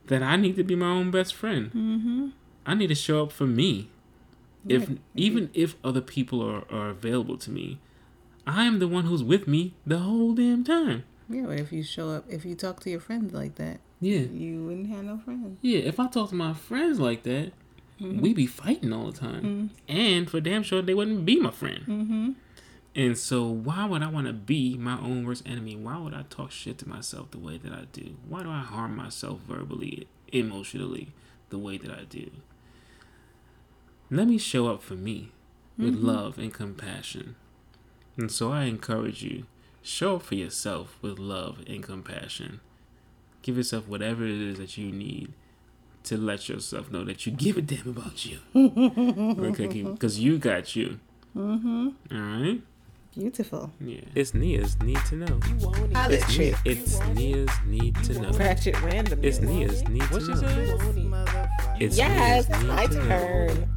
[0.07, 1.69] that I need to be my own best friend.
[1.73, 2.29] Mm-hmm.
[2.67, 3.89] I need to show up for me.
[4.67, 7.79] If even if other people are, are available to me,
[8.47, 11.05] I am the one who's with me the whole damn time.
[11.29, 14.21] Yeah, but if you show up, if you talk to your friends like that, Yeah.
[14.21, 15.59] you wouldn't have no friends.
[15.63, 17.53] Yeah, if I talk to my friends like that,
[18.01, 18.21] Mm-hmm.
[18.21, 19.43] we be fighting all the time.
[19.87, 19.97] Mm-hmm.
[19.97, 21.85] And for damn sure they wouldn't be my friend.
[21.87, 22.31] Mm-hmm.
[22.97, 25.75] And so, why would I want to be my own worst enemy?
[25.75, 28.17] Why would I talk shit to myself the way that I do?
[28.29, 31.09] Why do I harm myself verbally, emotionally,
[31.51, 32.31] the way that I do?
[34.11, 35.33] Let me show up for me
[35.77, 36.07] with mm-hmm.
[36.07, 37.35] love and compassion.
[38.17, 39.47] And so, I encourage you
[39.83, 42.61] show up for yourself with love and compassion.
[43.43, 45.33] Give yourself whatever it is that you need
[46.05, 48.39] to let yourself know that you give a damn about you.
[48.57, 51.01] okay, because you got you.
[51.37, 51.89] Mm-hmm.
[52.13, 52.61] All right.
[53.17, 53.71] Beautiful.
[53.81, 54.01] Yeah.
[54.15, 55.41] It's Nia's need to know.
[55.95, 56.57] Other It's, shit.
[56.65, 58.31] it's Nia's need to know.
[58.31, 59.21] Ratchet random.
[59.23, 61.27] It's Nia's need to know.
[61.81, 63.09] It's Yes, Nia's need my to know.
[63.09, 63.69] turn.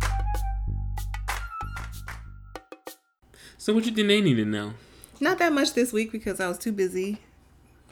[3.58, 4.74] So what you think they need to know?
[5.20, 7.20] Not that much this week because I was too busy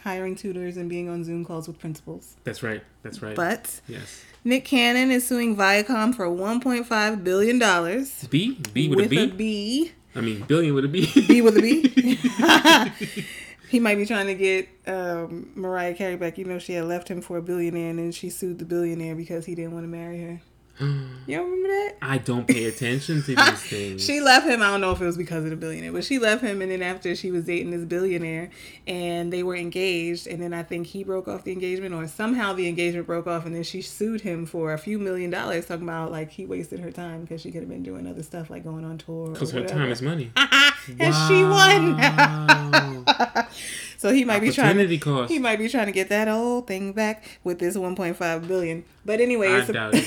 [0.05, 2.37] hiring tutors and being on Zoom calls with principals.
[2.45, 2.81] That's right.
[3.03, 3.35] That's right.
[3.35, 4.23] But yes.
[4.45, 8.25] Nick Cannon is suing Viacom for 1.5 billion dollars.
[8.29, 9.31] B B with, with a a B.
[9.35, 9.91] B.
[10.15, 11.09] I mean billion with a B.
[11.27, 13.25] B with a B.
[13.67, 16.37] He might be trying to get um, Mariah Carey back.
[16.37, 19.15] You know, she had left him for a billionaire, and then she sued the billionaire
[19.15, 20.41] because he didn't want to marry her.
[21.27, 21.95] You don't remember that?
[22.03, 24.05] I don't pay attention to these things.
[24.05, 24.61] She left him.
[24.61, 26.61] I don't know if it was because of the billionaire, but she left him.
[26.61, 28.51] And then after she was dating this billionaire,
[28.85, 32.53] and they were engaged, and then I think he broke off the engagement, or somehow
[32.53, 35.85] the engagement broke off, and then she sued him for a few million dollars, talking
[35.85, 38.63] about like he wasted her time because she could have been doing other stuff like
[38.63, 39.29] going on tour.
[39.29, 40.31] Because her time is money.
[40.99, 43.05] and she won.
[43.97, 44.77] So he might be trying.
[44.77, 45.31] To, cost.
[45.31, 48.83] he might be trying to get that whole thing back with this 1.5 billion.
[49.03, 50.05] But anyway, I it's, doubt it.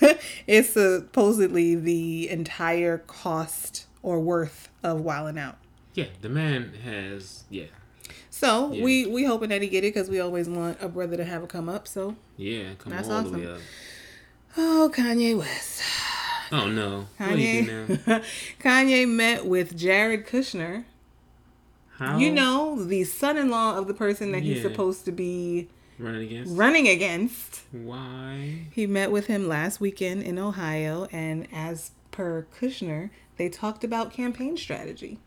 [0.46, 5.56] it's supposedly the entire cost or worth of Wild 'N Out.
[5.94, 7.44] Yeah, the man has.
[7.50, 7.64] Yeah,
[8.30, 8.84] So Yeah.
[8.84, 11.42] we we hoping that he get it because we always want a brother to have
[11.42, 11.86] a come up.
[11.88, 12.74] So yeah.
[12.78, 13.40] Come That's all the awesome.
[13.40, 13.60] way up.
[14.56, 15.82] oh Kanye West,
[16.52, 17.06] Oh no.
[17.18, 17.94] What do you do now?
[17.96, 18.24] Kanye
[18.60, 20.84] Kanye met with Jared Kushner.
[21.96, 22.16] How?
[22.18, 25.68] You know the son-in-law of the person that he's supposed to be
[26.00, 26.56] running against.
[26.56, 27.60] running against.
[27.72, 28.66] Why?
[28.72, 34.12] He met with him last weekend in Ohio, and as per Kushner, they talked about
[34.12, 35.18] campaign strategy.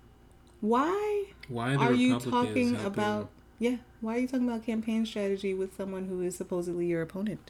[0.61, 3.29] Why Why the are you talking helping- about?
[3.59, 7.49] Yeah, why are you talking about campaign strategy with someone who is supposedly your opponent?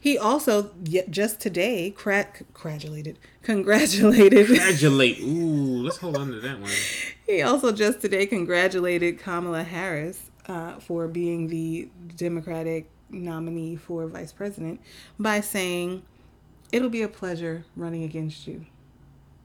[0.00, 0.72] He also
[1.08, 4.46] just today cra- congratulated, congratulated.
[4.48, 5.20] Congratulate.
[5.22, 6.70] Ooh, let's hold on to that one.
[7.24, 14.32] He also just today congratulated Kamala Harris uh, for being the Democratic nominee for vice
[14.32, 14.80] president
[15.18, 16.02] by saying,
[16.70, 18.64] It'll be a pleasure running against you.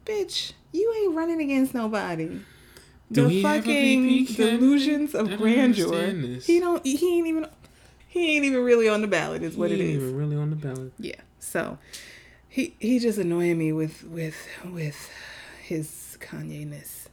[0.06, 2.40] Bitch, you ain't running against nobody.
[3.12, 6.40] Do the he have a fucking delusions of grandeur.
[6.40, 7.48] He don't he ain't even
[8.08, 9.80] he ain't even really on the ballot is what it is.
[9.80, 10.04] He it ain't is.
[10.04, 10.94] even really on the ballot.
[10.98, 11.22] Yeah.
[11.40, 11.78] So
[12.48, 15.10] he he just annoying me with with with
[15.62, 17.07] his Kanye ness.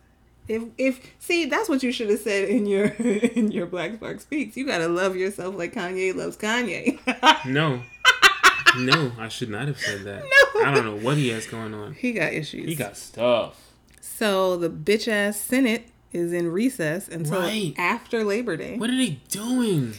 [0.46, 4.20] If if see that's what you should have said in your in your Black Spark
[4.20, 4.56] speaks.
[4.56, 6.98] You gotta love yourself like Kanye loves Kanye.
[7.46, 7.82] No.
[8.78, 10.22] no, I should not have said that.
[10.22, 10.64] No.
[10.64, 11.94] I don't know what he has going on.
[11.94, 12.66] he got issues.
[12.68, 13.58] He got stuff.
[14.00, 17.74] so the bitch ass Senate is in recess until Right.
[17.76, 18.76] after Labor Day.
[18.78, 19.94] What are they doing?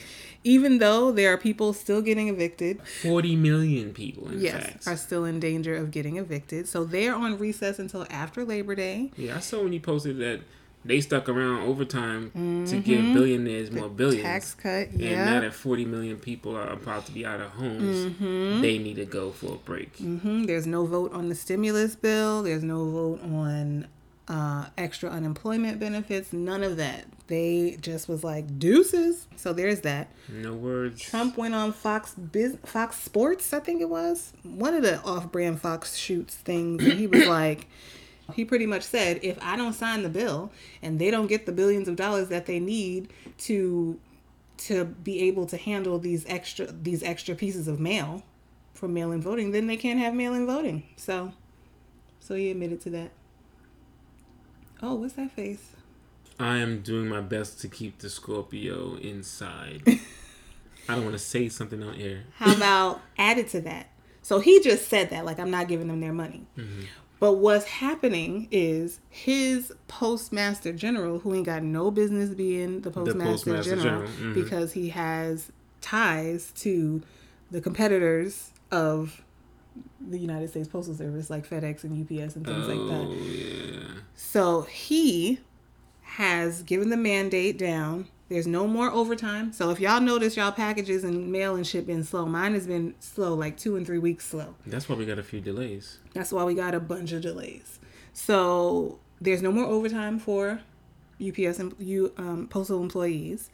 [0.46, 4.88] Even though there are people still getting evicted, 40 million people, in yes, fact.
[4.88, 6.68] are still in danger of getting evicted.
[6.70, 9.12] So they're on recess until after Labor Day.
[9.18, 10.42] Yeah, I saw when you posted that
[10.86, 12.30] they stuck around overtime
[12.68, 14.24] to give billionaires more billions.
[14.24, 14.34] Mm-hmm.
[14.34, 15.10] Tax cut, yeah.
[15.10, 18.62] And now that 40 million people are about to be out of homes, Mm-hmm.
[18.62, 19.98] they need to go for a break.
[19.98, 22.44] hmm There's no vote on the stimulus bill.
[22.44, 23.88] There's no vote on
[24.28, 26.32] uh, extra unemployment benefits.
[26.32, 27.06] None of that.
[27.28, 29.28] They just was like deuces.
[29.36, 30.12] So there's that.
[30.30, 31.02] No words.
[31.02, 35.60] Trump went on Fox Biz- Fox Sports, I think it was one of the off-brand
[35.62, 37.68] Fox shoots things, and he was like.
[38.34, 41.52] He pretty much said, if I don't sign the bill and they don't get the
[41.52, 44.00] billions of dollars that they need to
[44.58, 48.24] to be able to handle these extra these extra pieces of mail
[48.74, 50.84] for mail-in voting, then they can't have mail-in voting.
[50.98, 51.34] So,
[52.20, 53.12] so he admitted to that.
[54.82, 55.74] Oh, what's that face?
[56.40, 59.84] I am doing my best to keep the Scorpio inside.
[60.90, 62.24] I don't want to say something on air.
[62.36, 63.90] How about added to that?
[64.22, 66.46] So he just said that, like I'm not giving them their money.
[67.20, 73.24] But what's happening is his postmaster general, who ain't got no business being the postmaster,
[73.32, 74.34] postmaster general, general, mhm.
[74.34, 77.02] because he has ties to
[77.52, 79.24] the competitors of
[80.02, 83.16] the United States Postal Service, like FedEx and UPS and things like Oh, that.
[83.16, 83.80] yeah.
[84.16, 85.40] So he
[86.16, 88.08] has given the mandate down.
[88.30, 89.52] There's no more overtime.
[89.52, 92.96] So if y'all notice y'all packages and mail and shit been slow, mine has been
[93.00, 94.56] slow, like two and three weeks slow.
[94.66, 96.00] That's why we got a few delays.
[96.14, 97.80] That's why we got a bunch of delays.
[98.14, 100.62] So there's no more overtime for
[101.26, 103.50] UPS and you um, postal employees.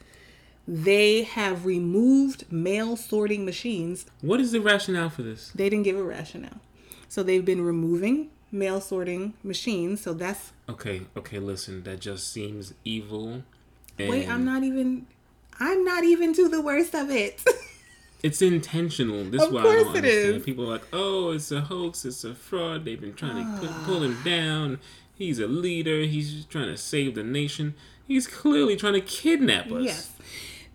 [0.66, 4.06] They have removed mail sorting machines.
[4.20, 5.50] What is the rationale for this?
[5.52, 6.60] They didn't give a rationale.
[7.08, 10.00] So they've been removing mail sorting machines.
[10.02, 13.42] So that's Okay, okay, listen, that just seems evil.
[13.98, 15.06] And Wait, I'm not even.
[15.58, 17.42] I'm not even to the worst of it.
[18.22, 19.24] It's intentional.
[19.24, 20.06] This Of is why I don't understand.
[20.36, 20.42] is.
[20.44, 22.84] People are like, oh, it's a hoax, it's a fraud.
[22.84, 24.78] They've been trying to put, pull him down.
[25.12, 26.02] He's a leader.
[26.02, 27.74] He's trying to save the nation.
[28.06, 29.82] He's clearly trying to kidnap us.
[29.84, 30.12] yes,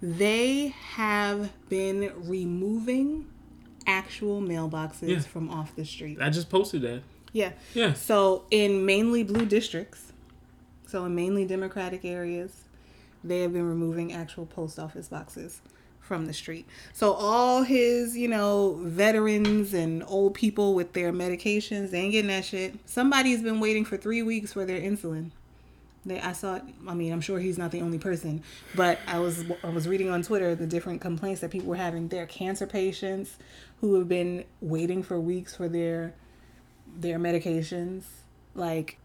[0.02, 3.28] they have been removing
[3.86, 5.20] actual mailboxes Yeah.
[5.20, 6.18] from off the street.
[6.22, 7.02] I just posted that.
[7.38, 7.52] Yeah.
[7.76, 7.94] Yeah.
[7.94, 10.12] So in mainly blue districts,
[10.88, 12.62] so in mainly Democratic areas,
[13.24, 15.62] they have been removing actual post office boxes
[16.00, 16.66] from the street.
[16.94, 22.30] So all his, you know, veterans and old people with their medications, they ain't getting
[22.30, 22.76] that shit.
[22.86, 25.32] Somebody's been waiting for three weeks for their insulin.
[26.06, 26.56] They, I saw.
[26.56, 28.42] it- I mean, I'm sure he's not the only person,
[28.76, 32.08] but I was I was reading on Twitter the different complaints that people were having.
[32.08, 33.38] Their cancer patients
[33.82, 36.14] who have been waiting for weeks for their
[36.98, 38.04] their medications.
[38.56, 38.98] Like,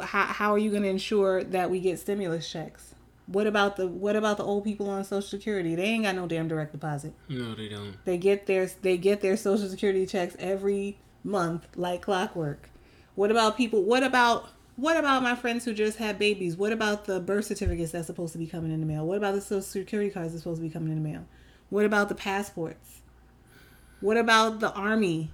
[0.00, 2.94] how how are you going to ensure that we get stimulus checks?
[3.26, 5.74] What about the what about the old people on Social Security?
[5.74, 7.12] They ain't got no damn direct deposit.
[7.28, 7.96] No, they don't.
[8.04, 12.70] They get their they get their social security checks every month like clockwork.
[13.14, 16.56] What about people what about what about my friends who just had babies?
[16.56, 19.04] What about the birth certificates that's supposed to be coming in the mail?
[19.04, 21.26] What about the social security cards that's supposed to be coming in the mail?
[21.68, 23.00] What about the passports?
[24.00, 25.32] What about the army?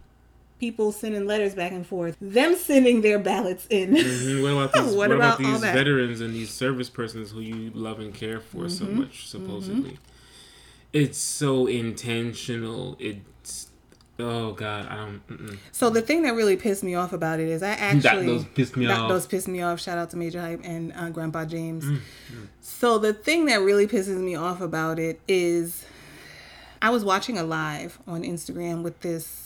[0.65, 2.17] People sending letters back and forth.
[2.23, 3.95] Them sending their ballots in.
[3.95, 4.43] Mhm.
[4.43, 4.85] What about these?
[4.87, 5.75] What what, about, about all these that?
[5.75, 9.01] veterans and these service persons who you love and care for so Mm-hmm.
[9.01, 9.27] much?
[9.29, 9.99] Supposedly,
[10.95, 12.97] it's so intentional.
[12.99, 13.69] It's
[14.19, 15.29] oh god, I don't.
[15.29, 15.59] Mm-mm.
[15.71, 18.75] So the thing that really pissed me off about it is I actually those pissed
[18.79, 19.09] me that off.
[19.11, 19.81] Those pissed me off.
[19.83, 21.85] Shout out to Major Hype and uh, Grandpa James.
[21.85, 22.01] Mm,
[22.63, 25.85] So the thing that really pisses me off about it is
[26.81, 29.44] I was watching a live on Instagram with this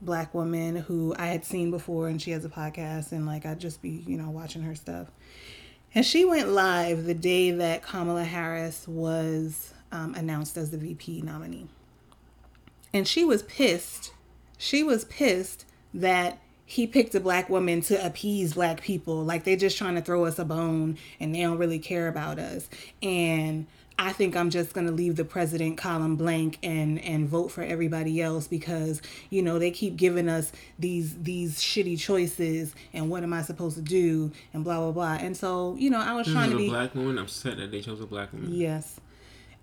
[0.00, 3.60] black woman who I had seen before and she has a podcast and like I'd
[3.60, 5.08] just be, you know, watching her stuff.
[5.94, 11.22] And she went live the day that Kamala Harris was um, announced as the VP
[11.22, 11.68] nominee.
[12.92, 14.12] And she was pissed.
[14.58, 19.24] She was pissed that he picked a black woman to appease black people.
[19.24, 22.38] Like they're just trying to throw us a bone and they don't really care about
[22.38, 22.68] us.
[23.02, 23.66] And
[23.98, 28.20] I think I'm just gonna leave the president column blank and and vote for everybody
[28.20, 33.32] else because you know they keep giving us these these shitty choices and what am
[33.32, 35.24] I supposed to do and blah blah blah.
[35.24, 37.70] And so you know I was This trying to a be black woman upset that
[37.70, 38.52] they chose a black woman.
[38.52, 39.00] yes,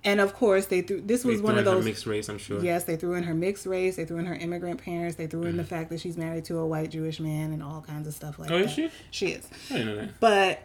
[0.04, 2.06] and of course they threw this They was one threw of in her those mixed
[2.08, 2.28] race.
[2.28, 2.60] I'm sure.
[2.64, 3.98] Yes, they threw in her mixed race.
[3.98, 5.16] They threw in her immigrant parents.
[5.16, 5.68] They threw in the mm.
[5.68, 8.50] fact that she's married to a white Jewish man and all kinds of stuff like
[8.50, 8.66] Oh, that.
[8.66, 8.90] is she?
[9.12, 9.48] She is.
[9.70, 10.20] I didn't know that.
[10.20, 10.64] But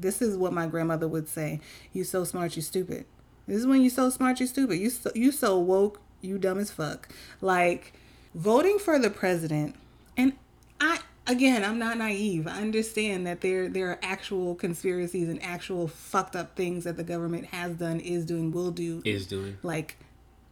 [0.00, 1.60] this is what my grandmother would say:
[1.92, 3.06] "You so smart, you stupid."
[3.46, 4.78] This is when you so smart, you stupid.
[4.78, 7.08] You so, you so woke, you dumb as fuck.
[7.40, 7.94] Like
[8.34, 9.74] voting for the president,
[10.16, 10.34] and
[10.80, 12.46] I again, I'm not naive.
[12.46, 17.04] I understand that there there are actual conspiracies and actual fucked up things that the
[17.04, 19.00] government has done, is doing, will do.
[19.04, 19.56] Is doing.
[19.62, 19.96] Like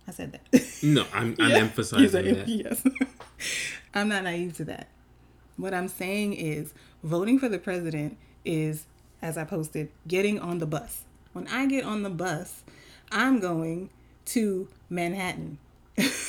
[0.09, 0.63] I said that.
[0.83, 1.57] No, I'm, I'm Yeah.
[1.57, 2.49] emphasizing like, that.
[2.49, 2.87] Yes.
[3.95, 4.89] I'm not naive to that.
[5.57, 8.87] What I'm saying is voting for the president is,
[9.23, 11.03] as I posted, getting on the bus.
[11.33, 12.63] When I get on the bus,
[13.11, 13.91] I'm going
[14.27, 15.59] to Manhattan.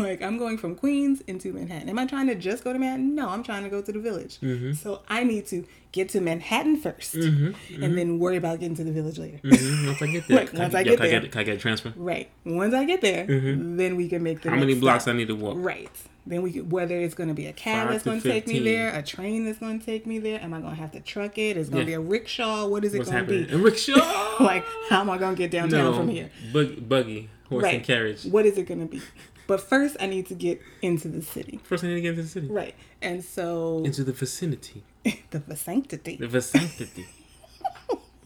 [0.00, 1.88] like I'm going from Queens into Manhattan.
[1.88, 3.14] Am I trying to just go to Manhattan?
[3.14, 4.38] No, I'm trying to go to the village.
[4.40, 4.72] Mm-hmm.
[4.72, 8.92] So I need to get to Manhattan 1st and then worry about getting to the
[8.92, 9.38] village later.
[9.42, 11.20] Mhm, Once I get there, Like, once I, I yeah, get can I there.
[11.20, 11.92] get, can I get a transfer?
[11.96, 12.28] Right.
[12.44, 15.14] Once I get there, then we can make the How many blocks stop.
[15.14, 15.54] I need to walk?
[15.58, 15.90] Right.
[16.26, 18.46] Then we could, whether it's going to be a cab Five that's going to take
[18.46, 20.38] me there, a train that's going to take me there.
[20.40, 21.56] Am I going to have to truck it?
[21.56, 21.98] Is going to Yeah.
[21.98, 22.66] be a rickshaw?
[22.68, 23.52] What is it going to be?
[23.52, 24.26] A rickshaw.
[24.40, 26.30] Like, how am I going to get downtown no, from here?
[26.52, 27.74] Bug, buggy, horse Right.
[27.74, 28.24] and carriage.
[28.26, 29.02] What is it going to be?
[29.50, 31.58] But first, I need to get into the city.
[31.64, 32.46] First, I need to get into the city.
[32.46, 32.76] Right.
[33.02, 34.84] And so, Into the vicinity,
[35.30, 36.16] the vicinity.
[36.16, 37.06] the vicinity.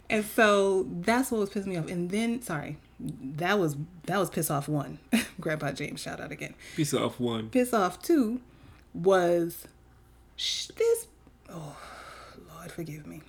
[0.07, 1.87] And so that's what was pissing me off.
[1.87, 4.99] And then, sorry, that was that was piss off one.
[5.41, 6.53] Grandpa James, shout out again.
[6.75, 7.49] Piss off one.
[7.49, 8.39] piss off two
[8.93, 9.67] was
[10.35, 11.07] sh- this
[11.49, 11.75] oh
[12.53, 13.21] lord forgive me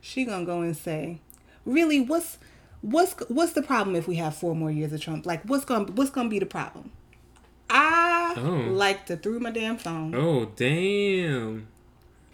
[0.00, 1.20] she gonna go and say
[1.64, 2.38] really what's
[2.82, 5.90] what's what's the problem if we have four more years of trump like what's gonna
[5.92, 6.90] what's gonna be the problem
[7.70, 8.70] i Oh.
[8.72, 11.66] like to through my damn phone Oh damn!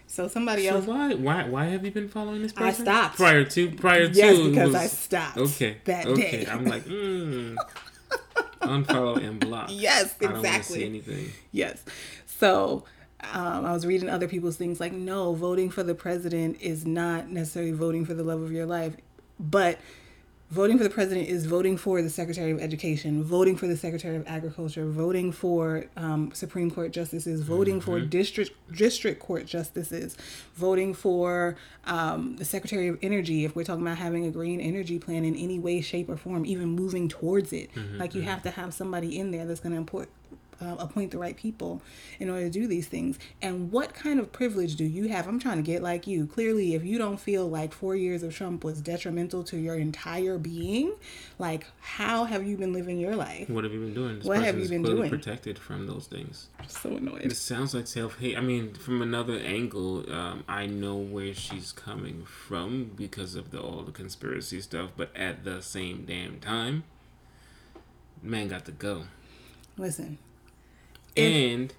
[0.06, 2.84] so somebody So else why why why have you been following this I person?
[2.84, 3.16] stopped.
[3.16, 4.46] prior to prior yes to.
[4.46, 5.76] it because was- i stopped Okay.
[5.84, 6.44] that okay.
[6.44, 7.56] day I'm like, mm,
[8.60, 9.68] unfollow and block.
[9.72, 11.30] yes I don't want to exactly see anything.
[11.52, 11.82] Yes.
[12.26, 12.84] So
[13.32, 17.28] um, I was reading other people's things like, no, voting for the president is not
[17.30, 18.96] necessarily voting for the love of your life,
[19.40, 19.78] but
[20.50, 24.16] voting for the president is voting for the secretary of education, voting for the secretary
[24.16, 30.16] of agriculture, voting for um, Supreme Court justices, voting for district district court justices,
[30.54, 33.44] voting for um, the secretary of energy.
[33.44, 36.46] If we're talking about having a green energy plan in any way, shape, or form,
[36.46, 39.78] even moving towards it, like you have to have somebody in there that's going to
[39.78, 40.08] import
[40.60, 41.82] uh, appoint the right people
[42.18, 43.18] in order to do these things.
[43.42, 45.26] And what kind of privilege do you have?
[45.26, 46.26] I'm trying to get like you.
[46.26, 50.38] Clearly, if you don't feel like four years of Trump was detrimental to your entire
[50.38, 50.94] being,
[51.38, 53.48] like how have you been living your life?
[53.48, 54.18] What have you been doing?
[54.18, 55.10] This What have you been doing?
[55.10, 56.48] Protected from those things.
[56.68, 57.22] So annoyed.
[57.22, 58.36] It sounds like self hate.
[58.36, 63.60] I mean, from another angle, um, I know where she's coming from because of the
[63.60, 64.90] all the conspiracy stuff.
[64.96, 66.84] But at the same damn time,
[68.22, 69.04] man got to go.
[69.76, 70.18] Listen,
[71.16, 71.72] and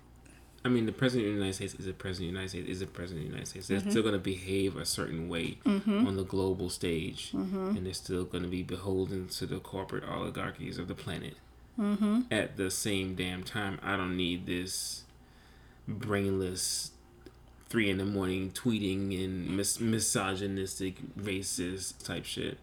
[0.63, 2.69] I mean, the president of the United States is a president of the United States
[2.69, 3.67] is a president of the United States.
[3.67, 3.89] They're Mm-hmm.
[3.91, 7.77] still going to behave a certain way on the global stage, Mm-hmm.
[7.77, 11.36] and they're still going to be beholden to the corporate oligarchies of the planet.
[11.79, 12.21] Mm-hmm.
[12.31, 15.03] At the same damn time, I don't need this
[15.88, 16.91] brainless
[17.68, 22.57] three in the morning tweeting and mis- misogynistic, racist type shit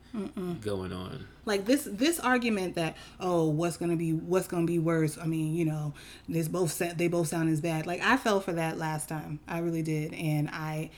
[0.60, 1.26] going on.
[1.44, 5.18] like this this argument that oh what's gonna be what's gonna be worse?
[5.18, 5.94] I mean you know
[6.28, 7.86] this both they both sound as bad.
[7.86, 9.40] Like i fell for that last time.
[9.48, 10.14] I really did.
[10.14, 10.90] And i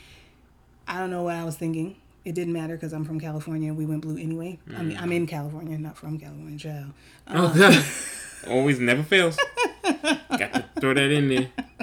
[0.86, 1.96] i don't know what i was thinking.
[2.24, 3.72] It didn't matter because i'm from california.
[3.72, 4.58] We went blue anyway.
[4.76, 5.30] I mean i'm in mm.
[5.30, 6.92] california not from california child.
[7.28, 7.86] Oh.
[8.50, 9.38] Always never fails.
[9.82, 11.48] Got to throw that in there.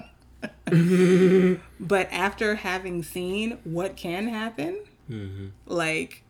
[1.79, 4.79] but after having seen what can happen
[5.65, 6.23] like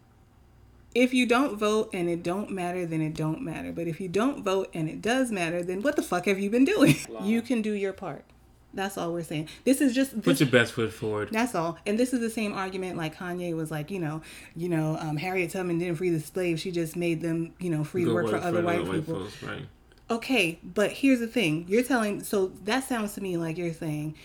[0.93, 3.71] if you don't vote and it don't matter then it don't matter.
[3.71, 6.49] But if you don't vote and it does matter then what the fuck have you
[6.49, 6.95] been doing?
[7.23, 8.25] You can do your part.
[8.73, 9.49] That's all we're saying.
[9.65, 11.29] This is just Put your best foot forward.
[11.31, 11.77] that's all.
[11.85, 14.21] And this is the same argument like kanye was like you know
[14.55, 16.61] you know um, harriet tubman didn't free the slaves.
[16.61, 19.25] She just made them you know free to work for other white other people.
[19.25, 19.67] folks, right?
[20.11, 21.65] Okay, but here's the thing.
[21.67, 24.15] You're telling so that sounds to me like you're saying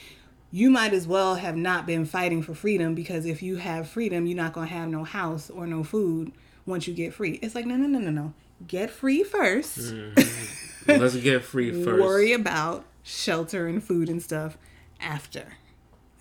[0.51, 4.27] you might as well have not been fighting for freedom because if you have freedom,
[4.27, 6.33] you're not going to have no house or no food
[6.67, 7.39] once you get free.
[7.43, 8.35] It's like no, no, no, no, no.
[8.67, 12.03] Get free 1st Let's get free first.
[12.03, 14.57] Worry about shelter and food and stuff
[15.01, 15.45] after.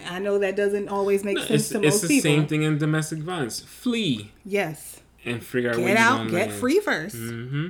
[0.05, 2.21] I know that doesn't always make sense It's, to it's most the people.
[2.23, 3.61] same thing in domestic violence.
[3.61, 5.01] Flee Yes.
[5.23, 6.59] and figure out where Get you're out, get land.
[6.59, 7.69] free 1st Mm-hmm.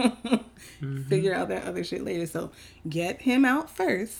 [0.82, 1.08] Mm-hmm.
[1.08, 2.26] Figure out that other shit later.
[2.26, 2.50] So
[2.88, 4.18] get him out first.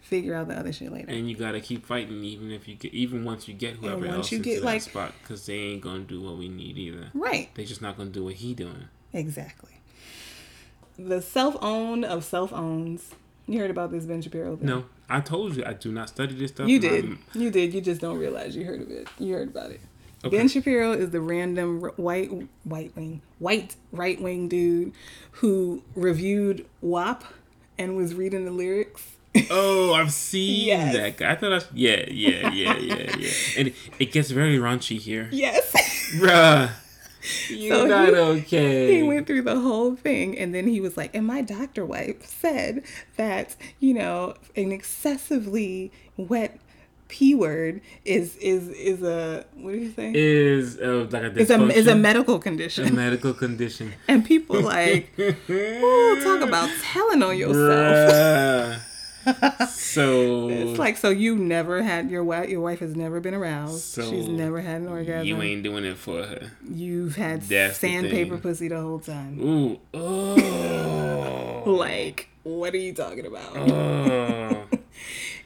[0.00, 1.10] Figure out the other shit later.
[1.10, 4.32] And you gotta keep fighting, even if you get, even once you get whoever else
[4.32, 7.10] you into get, that like- spot, because they ain't gonna do what we need either.
[7.14, 7.54] Right.
[7.54, 8.88] They just not gonna do what he doing.
[9.12, 9.70] Exactly.
[10.98, 13.14] The self owned of self owns.
[13.46, 14.66] You heard about this Ben Shapiro thing?
[14.66, 16.68] No, I told you I do not study this stuff.
[16.68, 17.16] You did.
[17.34, 17.72] You did.
[17.74, 19.08] You just don't realize you heard of it.
[19.18, 19.80] You heard about it.
[20.24, 20.36] Okay.
[20.36, 22.30] Ben Shapiro is the random white
[22.64, 24.92] white wing white right wing dude
[25.32, 27.24] who reviewed WAP
[27.78, 29.02] and was reading the lyrics.
[29.50, 30.94] Oh, I've seen Yes.
[30.94, 31.32] that guy.
[31.32, 31.54] I thought I.
[31.54, 33.30] Was, yeah, yeah, yeah, yeah, yeah.
[33.56, 35.72] And it, it gets very raunchy here, yes.
[36.18, 36.70] bruh.
[37.50, 38.94] You're So not he- okay.
[38.96, 42.26] he went through the whole thing and then he was like and my doctor wife
[42.26, 42.82] said
[43.18, 46.58] that you know an excessively wet
[47.10, 50.12] p word is is is a what do you say?
[50.14, 52.94] Is uh, like a is a is a medical a condition.
[52.94, 53.92] medical condition.
[54.08, 58.86] and people like oh talk about telling on yourself.
[59.68, 63.82] So it's like so you never had your wife your wife has never been aroused.
[63.82, 65.26] So she's never had an orgasm.
[65.26, 66.52] you ain't doing it for her.
[66.66, 69.38] you've had That's sandpaper pussy the whole time.
[69.40, 73.54] Ooh, oh, like what are you talking about?
[73.56, 74.69] Oh.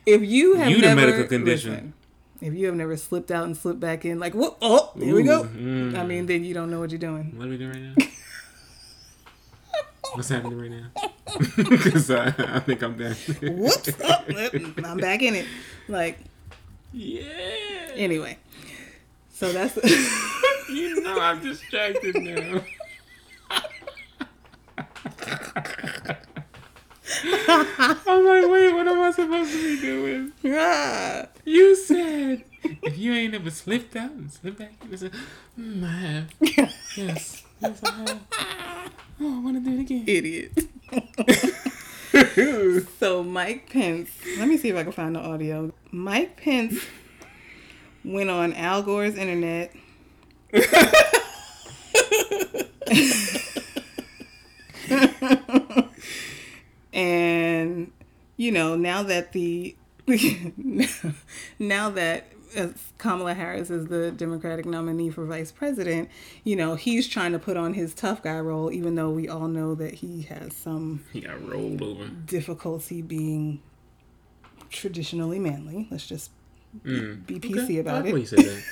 [0.06, 1.70] If you have You the never, medical condition.
[1.72, 1.94] listen,
[2.40, 4.56] if you have never slipped out and slipped back in, like what?
[4.60, 5.44] Oh, here we go.
[5.44, 5.96] Mm.
[5.98, 7.32] I mean, then you don't know what you're doing.
[7.36, 8.06] What are we doing right now?
[10.14, 10.86] What's happening right now?
[11.56, 13.16] Because I, I think I'm done.
[13.42, 13.90] Whoops!
[14.04, 14.24] Oh,
[14.84, 15.46] I'm back in it.
[15.88, 16.18] Like
[16.92, 17.24] Yeah.
[17.96, 18.38] anyway,
[19.32, 19.76] so that's
[20.70, 22.60] You know I'm distracted now.
[27.26, 30.32] I'm like, wait, what am I supposed to be doing?
[30.46, 31.26] Ah.
[31.44, 32.44] You said
[32.82, 35.12] if you ain't ever slipped out and slipped back I said,
[35.58, 36.30] mm, I have.
[36.96, 38.20] Yes, yes, I have.
[39.20, 40.04] Oh, I want to do it again.
[40.06, 40.52] idiot.
[42.98, 45.72] so Mike Pence, let me see if I can find the audio.
[45.90, 46.84] Mike Pence
[48.04, 49.72] went on Al Gore's internet.
[56.94, 57.92] and
[58.36, 59.76] you know, now that the
[61.58, 62.26] now that
[62.56, 62.68] uh,
[62.98, 66.08] Kamala Harris is the Democratic nominee for vice president,
[66.44, 69.48] you know, he's trying to put on his tough guy role, even though we all
[69.48, 72.06] know that he has some He got rolled over.
[72.08, 73.60] difficulty being
[74.70, 75.88] traditionally manly.
[75.90, 76.30] Let's just
[76.84, 77.24] Mm.
[77.24, 78.26] be PC Okay, about it.
[78.26, 78.64] said that.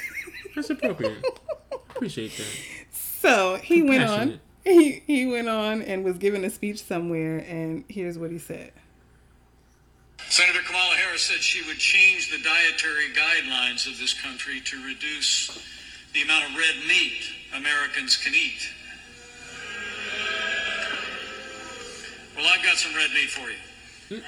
[0.56, 1.24] That's appropriate.
[1.94, 2.46] Appreciate that.
[2.90, 4.40] So he went on.
[4.64, 5.02] Compassionate.
[5.06, 8.72] He he went on and was giving a speech somewhere, and here's what he said.
[10.28, 15.50] Senator Kamala Harris said she would change the dietary guidelines of this country to reduce
[16.14, 18.68] the amount of red meat Americans can eat.
[22.34, 24.22] Well, I've got some red meat for you.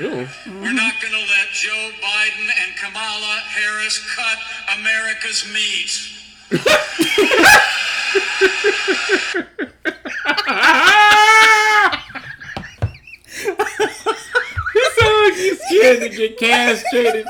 [0.00, 0.26] Ooh.
[0.60, 4.38] We're not going to let Joe Biden and Kamala Harris cut
[4.78, 6.10] America's meat.
[14.74, 15.34] You sound
[15.68, 17.26] she had to get castrated.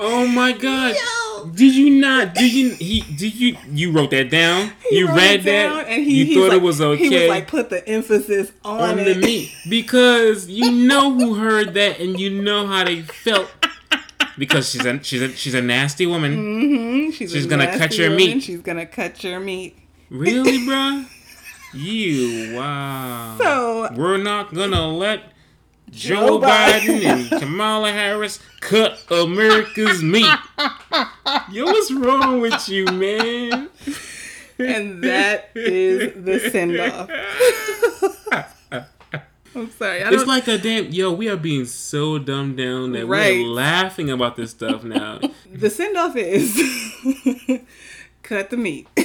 [0.00, 0.94] Oh my god!
[0.94, 1.50] Yo.
[1.50, 2.34] Did you not?
[2.34, 2.70] Did you?
[2.70, 3.00] He?
[3.00, 3.56] Did you?
[3.72, 4.70] You wrote that down?
[4.88, 5.88] He you wrote read down, that?
[5.88, 7.08] and he, you thought like- it was okay?
[7.08, 9.04] He was like, put the emphasis on, on it.
[9.14, 13.50] the meat because you know who heard that and you know how they felt
[14.38, 16.36] because she's a she's a she's a nasty woman.
[16.36, 18.16] Mhm, She's, She's a gonna cut your woman.
[18.36, 18.42] meat.
[18.42, 19.76] She's gonna cut your meat.
[20.10, 21.04] Really, bruh?
[21.74, 23.36] You wow.
[23.38, 25.20] So- we're not gonna let
[25.90, 27.00] Joe Joe, Biden.
[27.00, 30.26] Biden and Kamala Harris cut America's meat.
[31.50, 33.68] Yo, what's wrong with you, man?
[34.58, 37.08] And that is the send off.
[39.54, 40.02] I'm sorry.
[40.02, 41.12] I It's like a damn yo.
[41.12, 43.38] We are being so dumbed down that Right.
[43.38, 45.20] we're laughing about this stuff now.
[45.52, 46.54] the send off is
[48.22, 48.86] cut the meat.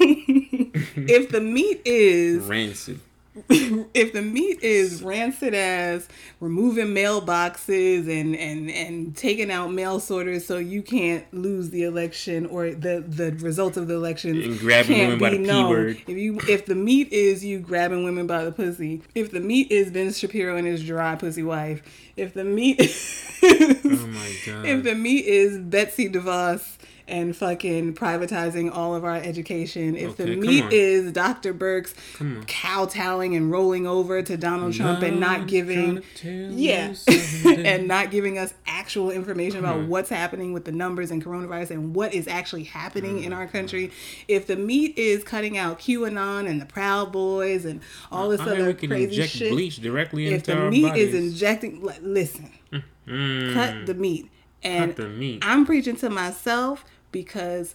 [0.00, 3.00] if the meat is Rancid.
[3.94, 6.08] if the meat is rancid as
[6.40, 12.46] removing mailboxes and and and taking out mail sorters so you can't lose the election
[12.46, 16.02] or the the results of the election And grabbing women by the P word.
[16.06, 19.70] If you if the meat is you grabbing women by the pussy, if the meat
[19.70, 21.82] is Ben Shapiro and his dry pussy wife,
[22.16, 22.80] if the meat
[23.42, 24.64] Oh my god.
[24.64, 26.76] if the meat is Betsy DeVos
[27.08, 31.54] and fucking privatizing all of our education, if Okay, the meat is Dr.
[31.54, 31.94] Birx
[32.46, 36.94] kowtowing and rolling over to Donald Trump and not giving trying to tell yeah.
[37.64, 41.94] and not giving us actual information about what's happening with the numbers and coronavirus and
[41.94, 43.90] what is actually happening in our country.
[44.28, 47.80] If the meat is cutting out qanon and the proud boys and
[48.12, 50.82] all this I other we can crazy inject shit bleach directly if into the meat
[50.82, 51.14] bodies.
[51.14, 52.52] is injecting li- listen.
[53.06, 54.30] Mm, cut the meat.
[54.62, 55.44] And the meat.
[55.46, 57.74] i'm preaching to myself because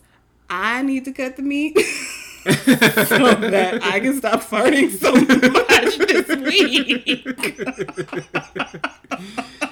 [0.49, 1.77] i need to cut the meat
[2.43, 7.25] so that i can stop farting so much this week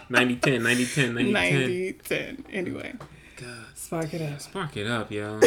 [0.10, 1.34] 90 10, 90 10, 90 10.
[1.34, 2.94] 90 10 anyway
[3.38, 3.50] God.
[3.76, 5.40] spark it up Spark it up, yo.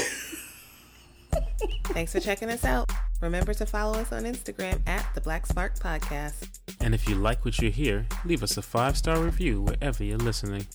[1.87, 2.91] Thanks for checking us out.
[3.21, 6.61] Remember to follow us on Instagram at the Black Spark Podcast.
[6.81, 10.19] And if you like what you hear, leave us a five star review wherever you're
[10.19, 10.67] listening.